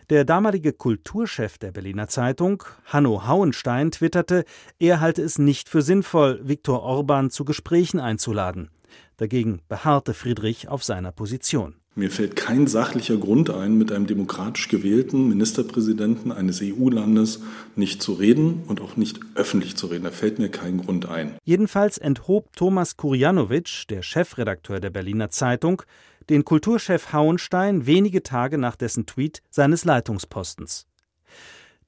Der 0.09 0.25
damalige 0.25 0.73
Kulturchef 0.73 1.57
der 1.57 1.71
Berliner 1.71 2.07
Zeitung, 2.07 2.63
Hanno 2.85 3.27
Hauenstein, 3.27 3.91
twitterte, 3.91 4.45
er 4.79 4.99
halte 4.99 5.21
es 5.21 5.37
nicht 5.37 5.69
für 5.69 5.81
sinnvoll, 5.81 6.39
Viktor 6.43 6.81
Orban 6.83 7.29
zu 7.29 7.45
Gesprächen 7.45 7.99
einzuladen. 7.99 8.69
Dagegen 9.17 9.61
beharrte 9.69 10.13
Friedrich 10.13 10.67
auf 10.67 10.83
seiner 10.83 11.11
Position. 11.11 11.75
Mir 11.93 12.09
fällt 12.09 12.37
kein 12.37 12.67
sachlicher 12.67 13.17
Grund 13.17 13.49
ein, 13.49 13.77
mit 13.77 13.91
einem 13.91 14.07
demokratisch 14.07 14.69
gewählten 14.69 15.27
Ministerpräsidenten 15.27 16.31
eines 16.31 16.61
EU-Landes 16.61 17.41
nicht 17.75 18.01
zu 18.01 18.13
reden 18.13 18.63
und 18.65 18.79
auch 18.79 18.95
nicht 18.95 19.19
öffentlich 19.35 19.75
zu 19.75 19.87
reden. 19.87 20.05
Da 20.05 20.11
fällt 20.11 20.39
mir 20.39 20.47
kein 20.47 20.77
Grund 20.77 21.09
ein. 21.09 21.35
Jedenfalls 21.43 21.97
enthob 21.97 22.55
Thomas 22.55 22.95
Kurjanowitsch, 22.95 23.89
der 23.89 24.03
Chefredakteur 24.03 24.79
der 24.79 24.89
Berliner 24.89 25.31
Zeitung, 25.31 25.83
den 26.31 26.45
Kulturchef 26.45 27.11
Hauenstein 27.11 27.85
wenige 27.85 28.23
Tage 28.23 28.57
nach 28.57 28.77
dessen 28.77 29.05
Tweet 29.05 29.41
seines 29.49 29.83
Leitungspostens. 29.83 30.87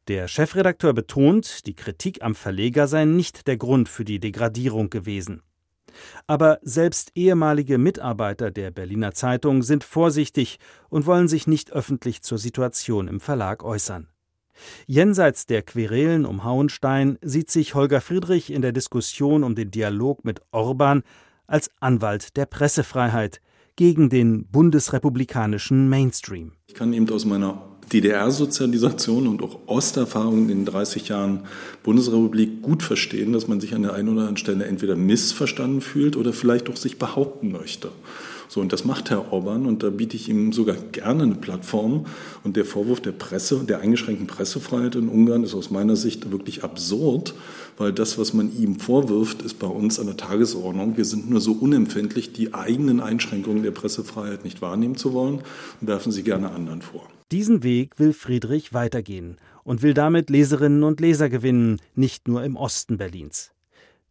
Der 0.10 0.28
Chefredakteur 0.28 0.94
betont, 0.94 1.66
die 1.66 1.76
Kritik 1.76 2.22
am 2.22 2.36
Verleger 2.36 2.90
sei 2.90 3.06
nicht 3.06 3.48
der 3.48 3.56
Grund 3.56 3.88
für 3.88 4.04
die 4.04 4.20
Degradierung 4.20 4.90
gewesen. 4.90 5.44
Aber 6.28 6.60
selbst 6.62 7.12
ehemalige 7.16 7.78
Mitarbeiter 7.78 8.52
der 8.52 8.72
Berliner 8.72 9.14
Zeitung 9.14 9.64
sind 9.64 9.86
vorsichtig 9.86 10.60
und 10.90 11.06
wollen 11.06 11.30
sich 11.30 11.48
nicht 11.48 11.72
öffentlich 11.72 12.22
zur 12.22 12.38
Situation 12.38 13.08
im 13.08 13.22
Verlag 13.22 13.64
äußern. 13.64 14.10
Jenseits 14.88 15.46
der 15.46 15.62
Querelen 15.62 16.26
um 16.26 16.44
Hauenstein 16.44 17.18
sieht 17.22 17.50
sich 17.50 17.76
Holger 17.76 18.02
Friedrich 18.02 18.52
in 18.52 18.62
der 18.62 18.74
Diskussion 18.74 19.44
um 19.44 19.56
den 19.56 19.72
Dialog 19.72 20.26
mit 20.26 20.42
Orban 20.52 21.04
als 21.48 21.72
Anwalt 21.80 22.36
der 22.36 22.46
Pressefreiheit 22.46 23.40
gegen 23.75 24.10
den 24.10 24.46
bundesrepublikanischen 24.46 25.89
Mainstream. 25.89 26.51
Ich 26.68 26.74
kann 26.74 26.94
eben 26.94 27.10
aus 27.10 27.25
meiner 27.25 27.62
DDR-Sozialisation 27.92 29.27
und 29.27 29.44
auch 29.44 29.60
Osterfahrungen 29.68 30.50
in 30.50 30.60
den 30.60 30.65
30 30.65 31.10
Jahren 31.10 31.42
Bundesrepublik 31.84 32.62
gut 32.62 32.84
verstehen, 32.84 33.34
dass 33.34 33.48
man 33.48 33.60
sich 33.60 33.75
an 33.75 33.84
der 33.84 33.94
einen 33.94 34.10
oder 34.10 34.22
anderen 34.22 34.38
Stelle 34.38 34.65
entweder 34.65 34.96
missverstanden 34.96 35.82
fühlt 35.82 36.15
oder 36.15 36.34
vielleicht 36.34 36.70
auch 36.70 36.77
sich 36.77 36.98
behaupten 36.98 37.51
möchte. 37.51 37.89
So, 38.48 38.62
und 38.62 38.74
das 38.74 38.86
macht 38.86 39.10
Herr 39.10 39.32
Orban 39.32 39.66
und 39.66 39.84
da 39.84 39.90
biete 39.90 40.16
ich 40.16 40.30
ihm 40.30 40.54
sogar 40.54 40.76
gerne 40.76 41.24
eine 41.24 41.36
Plattform. 41.36 42.06
Und 42.44 42.56
der 42.56 42.66
Vorwurf 42.66 43.02
der 43.02 43.12
Presse, 43.12 43.64
der 43.64 43.80
eingeschränkten 43.80 44.28
Pressefreiheit 44.28 44.96
in 44.96 45.10
Ungarn 45.10 45.44
ist 45.44 45.54
aus 45.54 45.72
meiner 45.72 45.96
Sicht 45.96 46.32
wirklich 46.32 46.64
absurd, 46.64 47.34
weil 47.78 47.92
das, 47.92 48.18
was 48.18 48.34
man 48.34 48.56
ihm 48.58 48.80
vorwirft, 48.80 49.42
ist 49.42 49.60
bei 49.60 49.68
uns 49.68 50.00
an 50.00 50.06
der 50.08 50.18
Tagesordnung. 50.18 50.98
Wir 50.98 51.06
sind 51.06 51.30
nur 51.30 51.42
so 51.42 51.54
unempfindlich, 51.54 52.34
die 52.34 52.54
eigenen 52.54 53.00
Einschränkungen 53.00 53.64
der 53.64 53.72
Pressefreiheit 53.72 54.44
nicht 54.44 54.62
wahrnehmen 54.62 54.96
zu 54.96 55.14
wollen 55.14 55.42
und 55.82 55.88
werfen 55.88 56.12
sie 56.12 56.24
gerne 56.24 56.52
anderen 56.52 56.82
vor. 56.82 57.08
Diesen 57.32 57.64
Weg 57.64 57.98
will 57.98 58.14
Friedrich 58.14 58.74
weitergehen 58.74 59.38
und 59.64 59.82
will 59.82 59.94
damit 59.94 60.30
Leserinnen 60.30 60.84
und 60.84 61.00
Leser 61.00 61.30
gewinnen, 61.30 61.80
nicht 61.96 62.28
nur 62.28 62.44
im 62.44 62.56
Osten 62.56 62.98
Berlins. 62.98 63.52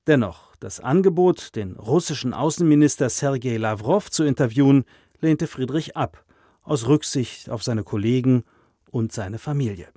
Dennoch, 0.07 0.52
das 0.63 0.81
Angebot, 0.81 1.57
den 1.57 1.77
russischen 1.77 2.35
Außenminister 2.35 3.11
Sergei 3.11 3.57
Lavrov 3.57 4.11
zu 4.11 4.25
interviewen, 4.25 4.85
lehnte 5.21 5.47
Friedrich 5.47 5.97
ab, 5.97 6.25
aus 6.63 6.87
Rücksicht 6.87 7.51
auf 7.51 7.63
seine 7.63 7.83
Kollegen 7.83 8.45
und 8.91 9.13
seine 9.13 9.39
Familie. 9.39 9.89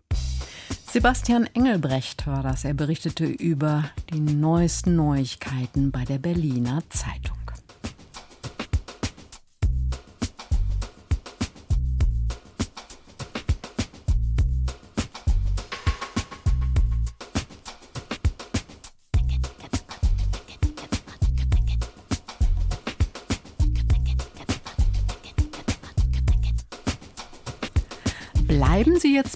Sebastian 0.92 1.48
Engelbrecht 1.54 2.26
war 2.26 2.42
das. 2.42 2.64
Er 2.64 2.74
berichtete 2.74 3.26
über 3.26 3.84
die 4.12 4.20
neuesten 4.20 4.96
Neuigkeiten 4.96 5.92
bei 5.92 6.06
der 6.06 6.18
Berliner 6.18 6.82
Zeitung. 6.90 7.45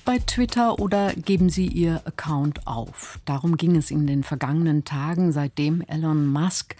Bei 0.09 0.17
Twitter 0.17 0.79
oder 0.79 1.13
geben 1.13 1.51
Sie 1.51 1.67
Ihr 1.67 2.01
Account 2.03 2.65
auf? 2.65 3.19
Darum 3.25 3.57
ging 3.57 3.75
es 3.75 3.91
in 3.91 4.07
den 4.07 4.23
vergangenen 4.23 4.83
Tagen, 4.83 5.31
seitdem 5.31 5.81
Elon 5.81 6.25
Musk 6.25 6.75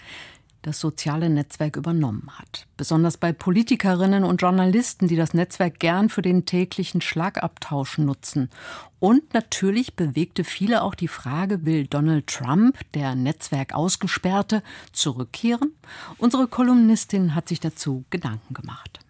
das 0.63 0.79
soziale 0.79 1.29
Netzwerk 1.29 1.75
übernommen 1.75 2.27
hat. 2.39 2.65
Besonders 2.75 3.17
bei 3.17 3.31
Politikerinnen 3.31 4.23
und 4.23 4.41
Journalisten, 4.41 5.07
die 5.07 5.15
das 5.15 5.35
Netzwerk 5.35 5.77
gern 5.77 6.09
für 6.09 6.23
den 6.23 6.47
täglichen 6.47 7.01
Schlagabtausch 7.01 7.99
nutzen. 7.99 8.49
Und 8.97 9.31
natürlich 9.35 9.95
bewegte 9.95 10.43
viele 10.43 10.81
auch 10.81 10.95
die 10.95 11.07
Frage, 11.07 11.67
will 11.67 11.85
Donald 11.85 12.25
Trump, 12.25 12.79
der 12.95 13.13
Netzwerk 13.13 13.75
ausgesperrte, 13.75 14.63
zurückkehren? 14.91 15.73
Unsere 16.17 16.47
Kolumnistin 16.47 17.35
hat 17.35 17.47
sich 17.47 17.59
dazu 17.59 18.05
Gedanken 18.09 18.55
gemacht. 18.55 19.01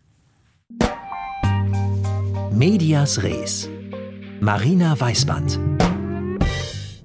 Medias 2.51 3.23
Res. 3.23 3.69
Marina 4.41 4.97
Weißband. 4.97 5.59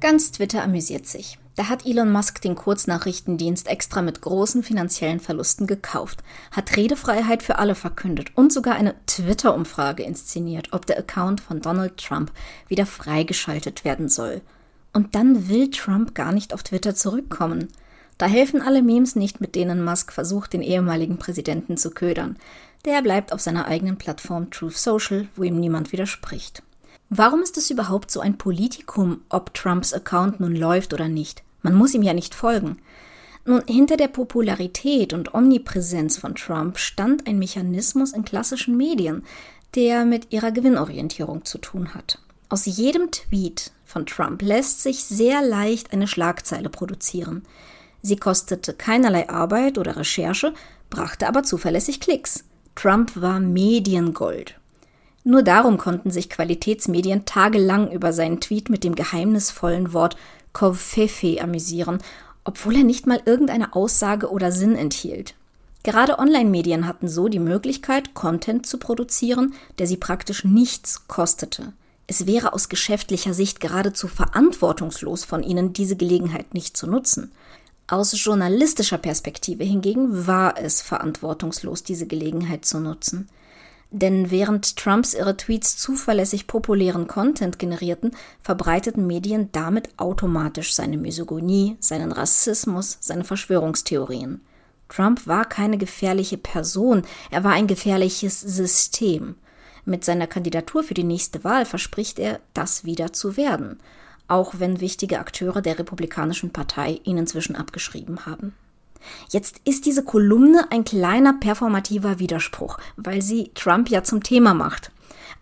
Ganz 0.01 0.31
Twitter 0.31 0.63
amüsiert 0.63 1.09
sich. 1.09 1.37
Da 1.57 1.69
hat 1.69 1.85
Elon 1.85 2.13
Musk 2.13 2.41
den 2.41 2.55
Kurznachrichtendienst 2.55 3.67
extra 3.67 4.03
mit 4.03 4.21
großen 4.21 4.63
finanziellen 4.63 5.19
Verlusten 5.19 5.67
gekauft, 5.67 6.23
hat 6.53 6.77
Redefreiheit 6.77 7.43
für 7.43 7.59
alle 7.59 7.75
verkündet 7.75 8.31
und 8.37 8.53
sogar 8.53 8.77
eine 8.77 8.95
Twitter-Umfrage 9.07 10.05
inszeniert, 10.05 10.69
ob 10.73 10.87
der 10.87 10.97
Account 10.97 11.41
von 11.41 11.61
Donald 11.61 11.97
Trump 11.97 12.31
wieder 12.69 12.87
freigeschaltet 12.87 13.85
werden 13.85 14.09
soll. 14.09 14.41
Und 14.93 15.17
dann 15.17 15.49
will 15.49 15.71
Trump 15.71 16.15
gar 16.15 16.31
nicht 16.31 16.55
auf 16.55 16.63
Twitter 16.63 16.95
zurückkommen. 16.95 17.67
Da 18.17 18.27
helfen 18.27 18.63
alle 18.63 18.81
Memes 18.81 19.17
nicht, 19.17 19.41
mit 19.41 19.57
denen 19.57 19.85
Musk 19.85 20.13
versucht, 20.13 20.53
den 20.53 20.63
ehemaligen 20.63 21.19
Präsidenten 21.19 21.77
zu 21.79 21.91
ködern. 21.91 22.37
Der 22.85 23.03
bleibt 23.03 23.33
auf 23.33 23.41
seiner 23.41 23.67
eigenen 23.67 23.97
Plattform 23.97 24.53
Truth 24.53 24.77
Social, 24.77 25.27
wo 25.35 25.43
ihm 25.43 25.59
niemand 25.59 25.91
widerspricht. 25.91 26.63
Warum 27.11 27.43
ist 27.43 27.57
es 27.57 27.71
überhaupt 27.71 28.11
so 28.11 28.21
ein 28.21 28.39
Politikum, 28.39 29.21
ob 29.29 29.55
Trumps 29.55 29.93
Account 29.93 30.41
nun 30.41 30.57
läuft 30.57 30.93
oder 30.93 31.09
nicht? 31.09 31.43
Man 31.63 31.75
muss 31.75 31.95
ihm 31.95 32.03
ja 32.03 32.13
nicht 32.13 32.35
folgen. 32.35 32.79
Nun, 33.47 33.63
hinter 33.67 33.97
der 33.97 34.09
Popularität 34.09 35.13
und 35.13 35.35
Omnipräsenz 35.35 36.17
von 36.17 36.35
Trump 36.35 36.79
stand 36.79 37.27
ein 37.27 37.39
Mechanismus 37.39 38.13
in 38.13 38.25
klassischen 38.25 38.77
Medien, 38.77 39.23
der 39.75 40.05
mit 40.05 40.33
ihrer 40.33 40.51
Gewinnorientierung 40.51 41.45
zu 41.45 41.59
tun 41.59 41.95
hat. 41.95 42.19
Aus 42.49 42.65
jedem 42.65 43.11
Tweet 43.11 43.73
von 43.85 44.07
Trump 44.07 44.41
lässt 44.41 44.83
sich 44.83 45.05
sehr 45.05 45.43
leicht 45.43 45.93
eine 45.93 46.07
Schlagzeile 46.07 46.71
produzieren. 46.71 47.43
Sie 48.01 48.17
kostete 48.17 48.73
keinerlei 48.73 49.29
Arbeit 49.29 49.79
oder 49.79 49.97
Recherche, 49.97 50.55
brachte 50.91 51.27
aber 51.27 51.43
zuverlässig 51.43 52.01
Klicks. 52.01 52.45
Trump 52.75 53.21
war 53.21 53.41
Mediengold. 53.41 54.59
Nur 55.25 55.43
darum 55.43 55.79
konnten 55.79 56.11
sich 56.11 56.29
Qualitätsmedien 56.29 57.25
tagelang 57.25 57.91
über 57.91 58.13
seinen 58.13 58.41
Tweet 58.41 58.69
mit 58.69 58.85
dem 58.85 58.95
geheimnisvollen 58.95 59.95
Wort 59.95 60.17
Kovfefe 60.53 61.41
amüsieren, 61.41 61.99
obwohl 62.45 62.77
er 62.77 62.85
nicht 62.85 63.07
mal 63.07 63.23
irgendeine 63.25 63.75
Aussage 63.75 64.31
oder 64.31 64.53
Sinn 64.53 64.77
enthielt. 64.77 65.35
Gerade 65.83 66.19
Online-Medien 66.19 66.87
hatten 66.87 67.09
so 67.09 67.29
die 67.29 67.39
Möglichkeit, 67.39 68.15
Content 68.15 68.67
zu 68.67 68.79
produzieren, 68.79 69.55
der 69.79 69.87
sie 69.87 69.97
praktisch 69.97 70.45
nichts 70.45 71.09
kostete. 71.09 71.73
Es 72.07 72.27
wäre 72.27 72.53
aus 72.53 72.69
geschäftlicher 72.69 73.33
Sicht 73.33 73.61
geradezu 73.61 74.09
verantwortungslos 74.09 75.25
von 75.25 75.43
ihnen, 75.43 75.73
diese 75.73 75.97
Gelegenheit 75.97 76.53
nicht 76.53 76.77
zu 76.77 76.87
nutzen. 76.87 77.33
Aus 77.87 78.13
journalistischer 78.23 78.99
Perspektive 78.99 79.65
hingegen 79.65 80.27
war 80.27 80.59
es 80.59 80.83
verantwortungslos, 80.83 81.83
diese 81.83 82.07
Gelegenheit 82.07 82.65
zu 82.65 82.79
nutzen. 82.79 83.29
Denn 83.97 84.33
während 84.33 84.77
Trumps 84.77 85.15
ihre 85.15 85.37
Tweets 85.37 85.77
zuverlässig 85.77 86.49
populären 86.49 87.07
Content 87.07 87.61
generierten, 87.61 88.11
verbreiteten 88.41 89.07
Medien 89.07 89.51
damit 89.53 89.89
automatisch 89.99 90.75
seine 90.75 90.99
Misogonie, 90.99 91.77
seinen 91.79 92.11
Rassismus, 92.11 92.99
seine 93.01 93.23
Verschwörungstheorien. 93.23 94.41
Trump 94.89 95.29
war 95.29 95.45
keine 95.45 95.79
gefährliche 95.79 96.39
Person, 96.39 97.03
er 97.31 97.45
war 97.45 97.53
ein 97.53 97.69
gefährliches 97.69 98.41
System. 98.41 99.37
Mit 99.85 100.05
seiner 100.05 100.27
Kandidatur 100.27 100.83
für 100.83 100.95
die 100.95 101.05
nächste 101.05 101.45
Wahl 101.45 101.65
verspricht 101.65 102.19
er, 102.19 102.41
das 102.53 102.85
wieder 102.85 103.13
zu 103.13 103.37
werden 103.37 103.79
auch 104.29 104.55
wenn 104.59 104.81
wichtige 104.81 105.19
Akteure 105.19 105.61
der 105.61 105.79
Republikanischen 105.79 106.51
Partei 106.51 107.01
ihn 107.05 107.19
inzwischen 107.19 107.57
abgeschrieben 107.57 108.27
haben. 108.27 108.55
Jetzt 109.31 109.61
ist 109.65 109.87
diese 109.87 110.05
Kolumne 110.05 110.71
ein 110.71 110.85
kleiner 110.85 111.35
performativer 111.35 112.19
Widerspruch, 112.19 112.79
weil 112.97 113.23
sie 113.23 113.51
Trump 113.55 113.89
ja 113.91 114.03
zum 114.03 114.23
Thema 114.23 114.55
macht. 114.55 114.91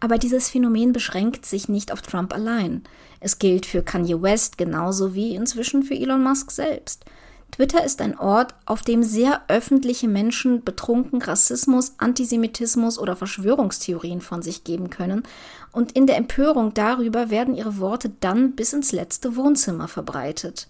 Aber 0.00 0.18
dieses 0.18 0.48
Phänomen 0.48 0.92
beschränkt 0.92 1.46
sich 1.46 1.68
nicht 1.68 1.92
auf 1.92 2.02
Trump 2.02 2.34
allein. 2.34 2.82
Es 3.20 3.38
gilt 3.38 3.66
für 3.66 3.82
Kanye 3.82 4.20
West 4.20 4.58
genauso 4.58 5.14
wie 5.14 5.34
inzwischen 5.34 5.82
für 5.84 5.94
Elon 5.94 6.22
Musk 6.22 6.50
selbst. 6.50 7.04
Twitter 7.52 7.84
ist 7.84 8.00
ein 8.00 8.18
Ort, 8.18 8.54
auf 8.64 8.80
dem 8.80 9.02
sehr 9.02 9.42
öffentliche 9.48 10.08
Menschen 10.08 10.64
betrunken 10.64 11.20
Rassismus, 11.20 11.92
Antisemitismus 11.98 12.98
oder 12.98 13.14
Verschwörungstheorien 13.14 14.22
von 14.22 14.40
sich 14.40 14.64
geben 14.64 14.88
können, 14.88 15.22
und 15.70 15.92
in 15.92 16.06
der 16.06 16.16
Empörung 16.16 16.72
darüber 16.72 17.28
werden 17.30 17.54
ihre 17.54 17.78
Worte 17.78 18.10
dann 18.20 18.52
bis 18.52 18.72
ins 18.72 18.90
letzte 18.92 19.36
Wohnzimmer 19.36 19.86
verbreitet. 19.86 20.66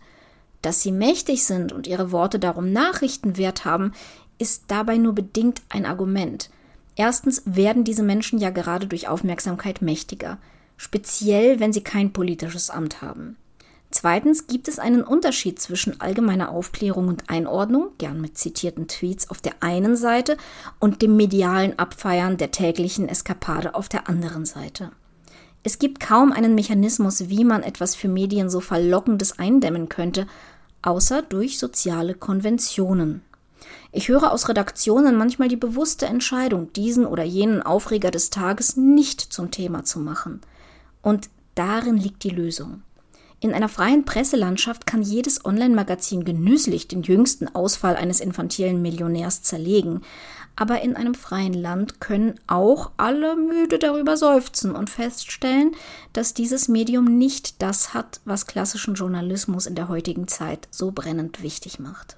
Dass 0.62 0.80
sie 0.80 0.92
mächtig 0.92 1.44
sind 1.44 1.72
und 1.72 1.86
ihre 1.86 2.12
Worte 2.12 2.38
darum 2.38 2.72
Nachrichtenwert 2.72 3.64
haben, 3.64 3.92
ist 4.38 4.64
dabei 4.68 4.96
nur 4.96 5.14
bedingt 5.14 5.62
ein 5.68 5.84
Argument– 5.84 6.48
Erstens 6.96 7.42
werden 7.44 7.84
diese 7.84 8.02
Menschen 8.02 8.38
ja 8.38 8.50
gerade 8.50 8.86
durch 8.86 9.08
Aufmerksamkeit 9.08 9.82
mächtiger, 9.82 10.38
speziell 10.76 11.60
wenn 11.60 11.72
sie 11.72 11.82
kein 11.82 12.12
politisches 12.12 12.70
Amt 12.70 13.00
haben. 13.00 13.36
Zweitens 13.90 14.46
gibt 14.46 14.68
es 14.68 14.78
einen 14.78 15.02
Unterschied 15.02 15.60
zwischen 15.60 16.00
allgemeiner 16.00 16.50
Aufklärung 16.50 17.08
und 17.08 17.28
Einordnung, 17.28 17.90
gern 17.98 18.20
mit 18.20 18.38
zitierten 18.38 18.88
Tweets 18.88 19.28
auf 19.28 19.42
der 19.42 19.54
einen 19.60 19.96
Seite, 19.96 20.38
und 20.80 21.02
dem 21.02 21.16
medialen 21.16 21.78
Abfeiern 21.78 22.38
der 22.38 22.50
täglichen 22.52 23.08
Eskapade 23.08 23.74
auf 23.74 23.90
der 23.90 24.08
anderen 24.08 24.46
Seite. 24.46 24.92
Es 25.62 25.78
gibt 25.78 26.00
kaum 26.00 26.32
einen 26.32 26.54
Mechanismus, 26.54 27.28
wie 27.28 27.44
man 27.44 27.62
etwas 27.62 27.94
für 27.94 28.08
Medien 28.08 28.50
so 28.50 28.60
Verlockendes 28.60 29.38
eindämmen 29.38 29.88
könnte, 29.88 30.26
außer 30.82 31.22
durch 31.22 31.58
soziale 31.58 32.14
Konventionen. 32.14 33.22
Ich 33.92 34.08
höre 34.08 34.32
aus 34.32 34.48
Redaktionen 34.48 35.16
manchmal 35.16 35.48
die 35.48 35.56
bewusste 35.56 36.06
Entscheidung, 36.06 36.72
diesen 36.72 37.06
oder 37.06 37.22
jenen 37.22 37.62
Aufreger 37.62 38.10
des 38.10 38.30
Tages 38.30 38.76
nicht 38.76 39.20
zum 39.20 39.50
Thema 39.50 39.84
zu 39.84 40.00
machen. 40.00 40.40
Und 41.00 41.30
darin 41.54 41.96
liegt 41.96 42.24
die 42.24 42.30
Lösung. 42.30 42.82
In 43.38 43.52
einer 43.52 43.68
freien 43.68 44.04
Presselandschaft 44.04 44.86
kann 44.86 45.02
jedes 45.02 45.44
Online-Magazin 45.44 46.24
genüsslich 46.24 46.86
den 46.86 47.02
jüngsten 47.02 47.48
Ausfall 47.54 47.96
eines 47.96 48.20
infantilen 48.20 48.80
Millionärs 48.80 49.42
zerlegen, 49.42 50.02
aber 50.56 50.82
in 50.82 50.96
einem 50.96 51.14
freien 51.14 51.54
Land 51.54 52.00
können 52.00 52.38
auch 52.46 52.90
alle 52.96 53.36
müde 53.36 53.78
darüber 53.78 54.16
seufzen 54.16 54.74
und 54.74 54.90
feststellen, 54.90 55.74
dass 56.12 56.34
dieses 56.34 56.68
Medium 56.68 57.04
nicht 57.18 57.62
das 57.62 57.94
hat, 57.94 58.20
was 58.24 58.46
klassischen 58.46 58.94
Journalismus 58.94 59.66
in 59.66 59.74
der 59.74 59.88
heutigen 59.88 60.28
Zeit 60.28 60.68
so 60.70 60.92
brennend 60.92 61.42
wichtig 61.42 61.78
macht. 61.78 62.16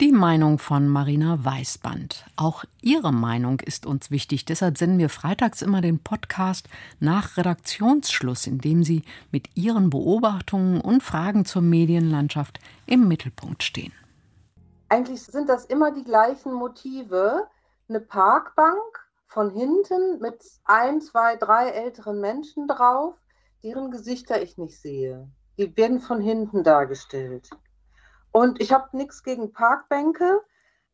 Die 0.00 0.12
Meinung 0.12 0.58
von 0.58 0.88
Marina 0.88 1.44
Weißband. 1.44 2.24
Auch 2.36 2.64
Ihre 2.80 3.12
Meinung 3.12 3.60
ist 3.60 3.84
uns 3.84 4.10
wichtig. 4.10 4.46
Deshalb 4.46 4.78
senden 4.78 4.98
wir 4.98 5.10
freitags 5.10 5.60
immer 5.60 5.82
den 5.82 5.98
Podcast 5.98 6.70
nach 7.00 7.36
Redaktionsschluss, 7.36 8.46
in 8.46 8.60
dem 8.60 8.82
Sie 8.82 9.02
mit 9.30 9.50
Ihren 9.56 9.90
Beobachtungen 9.90 10.80
und 10.80 11.02
Fragen 11.02 11.44
zur 11.44 11.60
Medienlandschaft 11.60 12.60
im 12.86 13.08
Mittelpunkt 13.08 13.62
stehen. 13.62 13.92
Eigentlich 14.90 15.22
sind 15.22 15.48
das 15.48 15.64
immer 15.66 15.92
die 15.92 16.02
gleichen 16.02 16.52
Motive. 16.52 17.46
Eine 17.88 18.00
Parkbank 18.00 19.08
von 19.28 19.48
hinten 19.50 20.18
mit 20.20 20.44
ein, 20.64 21.00
zwei, 21.00 21.36
drei 21.36 21.70
älteren 21.70 22.20
Menschen 22.20 22.66
drauf, 22.66 23.14
deren 23.62 23.92
Gesichter 23.92 24.42
ich 24.42 24.58
nicht 24.58 24.80
sehe. 24.80 25.30
Die 25.58 25.76
werden 25.76 26.00
von 26.00 26.20
hinten 26.20 26.64
dargestellt. 26.64 27.50
Und 28.32 28.60
ich 28.60 28.72
habe 28.72 28.96
nichts 28.96 29.22
gegen 29.22 29.52
Parkbänke, 29.52 30.40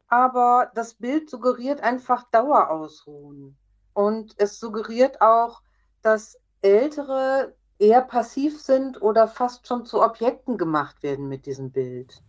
aber 0.08 0.70
das 0.74 0.94
Bild 0.94 1.30
suggeriert 1.30 1.80
einfach 1.80 2.24
Dauerausruhen. 2.30 3.56
Und 3.94 4.34
es 4.36 4.60
suggeriert 4.60 5.22
auch, 5.22 5.62
dass 6.02 6.38
Ältere 6.60 7.54
eher 7.78 8.02
passiv 8.02 8.60
sind 8.60 9.00
oder 9.00 9.26
fast 9.26 9.66
schon 9.66 9.86
zu 9.86 10.02
Objekten 10.02 10.58
gemacht 10.58 11.02
werden 11.02 11.28
mit 11.28 11.46
diesem 11.46 11.72
Bild. 11.72 12.22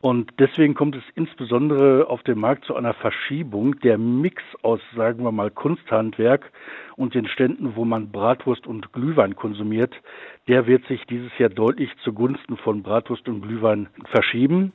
Und 0.00 0.32
deswegen 0.40 0.74
kommt 0.74 0.96
es 0.96 1.04
insbesondere 1.14 2.08
auf 2.08 2.24
dem 2.24 2.40
Markt 2.40 2.64
zu 2.64 2.74
einer 2.74 2.94
Verschiebung. 2.94 3.78
Der 3.80 3.98
Mix 3.98 4.42
aus, 4.62 4.80
sagen 4.96 5.22
wir 5.22 5.30
mal, 5.30 5.52
Kunsthandwerk 5.52 6.50
und 6.96 7.14
den 7.14 7.28
Ständen, 7.28 7.76
wo 7.76 7.84
man 7.84 8.10
Bratwurst 8.10 8.66
und 8.66 8.92
Glühwein 8.92 9.36
konsumiert, 9.36 9.94
der 10.48 10.66
wird 10.66 10.84
sich 10.86 11.06
dieses 11.06 11.30
Jahr 11.38 11.50
deutlich 11.50 11.90
zugunsten 12.02 12.56
von 12.56 12.82
Bratwurst 12.82 13.28
und 13.28 13.42
Glühwein 13.42 13.88
verschieben. 14.06 14.72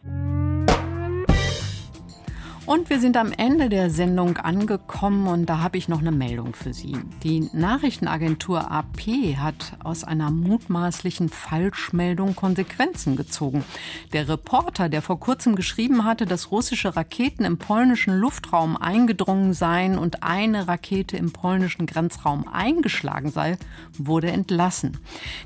Und 2.67 2.89
wir 2.89 2.99
sind 2.99 3.15
am 3.15 3.31
Ende 3.31 3.69
der 3.69 3.89
Sendung 3.89 4.35
angekommen 4.35 5.27
und 5.27 5.45
da 5.45 5.59
habe 5.59 5.77
ich 5.77 5.87
noch 5.87 6.01
eine 6.01 6.11
Meldung 6.11 6.53
für 6.53 6.73
Sie. 6.73 6.97
Die 7.23 7.49
Nachrichtenagentur 7.53 8.69
AP 8.69 9.37
hat 9.37 9.77
aus 9.85 10.03
einer 10.03 10.31
mutmaßlichen 10.31 11.29
Falschmeldung 11.29 12.35
Konsequenzen 12.35 13.15
gezogen. 13.15 13.63
Der 14.11 14.27
Reporter, 14.27 14.89
der 14.89 15.01
vor 15.01 15.17
kurzem 15.17 15.55
geschrieben 15.55 16.03
hatte, 16.03 16.25
dass 16.25 16.51
russische 16.51 16.97
Raketen 16.97 17.45
im 17.45 17.57
polnischen 17.57 18.19
Luftraum 18.19 18.75
eingedrungen 18.75 19.53
seien 19.53 19.97
und 19.97 20.23
eine 20.23 20.67
Rakete 20.67 21.15
im 21.15 21.31
polnischen 21.31 21.85
Grenzraum 21.85 22.49
eingeschlagen 22.49 23.31
sei, 23.31 23.57
wurde 23.97 24.29
entlassen. 24.29 24.97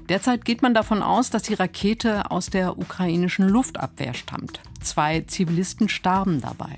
Derzeit 0.09 0.43
geht 0.43 0.63
man 0.63 0.73
davon 0.73 1.03
aus, 1.03 1.29
dass 1.29 1.43
die 1.43 1.53
Rakete 1.53 2.31
aus 2.31 2.47
der 2.47 2.79
ukrainischen 2.79 3.47
Luftabwehr 3.47 4.15
stammt. 4.15 4.59
Zwei 4.81 5.21
Zivilisten 5.21 5.89
starben 5.89 6.41
dabei. 6.41 6.75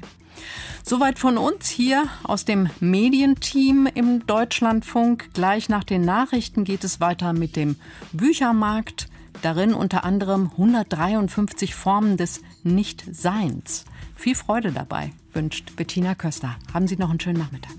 Soweit 0.84 1.18
von 1.18 1.38
uns 1.38 1.70
hier 1.70 2.08
aus 2.24 2.44
dem 2.44 2.70
Medienteam 2.80 3.88
im 3.94 4.26
Deutschlandfunk. 4.28 5.30
Gleich 5.34 5.70
nach 5.70 5.84
den 5.84 6.04
Nachrichten 6.04 6.66
geht 6.66 6.84
es 6.84 7.00
weiter 7.00 7.34
mit 7.34 7.56
dem 7.56 7.78
Büchermarkt. 8.12 9.08
Darin 9.42 9.74
unter 9.74 10.04
anderem 10.04 10.52
153 10.52 11.74
Formen 11.74 12.18
des 12.18 12.42
Nichtseins. 12.64 13.86
Viel 14.16 14.36
Freude 14.36 14.72
dabei 14.72 15.12
wünscht 15.34 15.76
Bettina 15.76 16.16
Köster. 16.16 16.56
Haben 16.74 16.88
Sie 16.88 16.98
noch 16.98 17.10
einen 17.10 17.20
schönen 17.20 17.40
Nachmittag. 17.40 17.72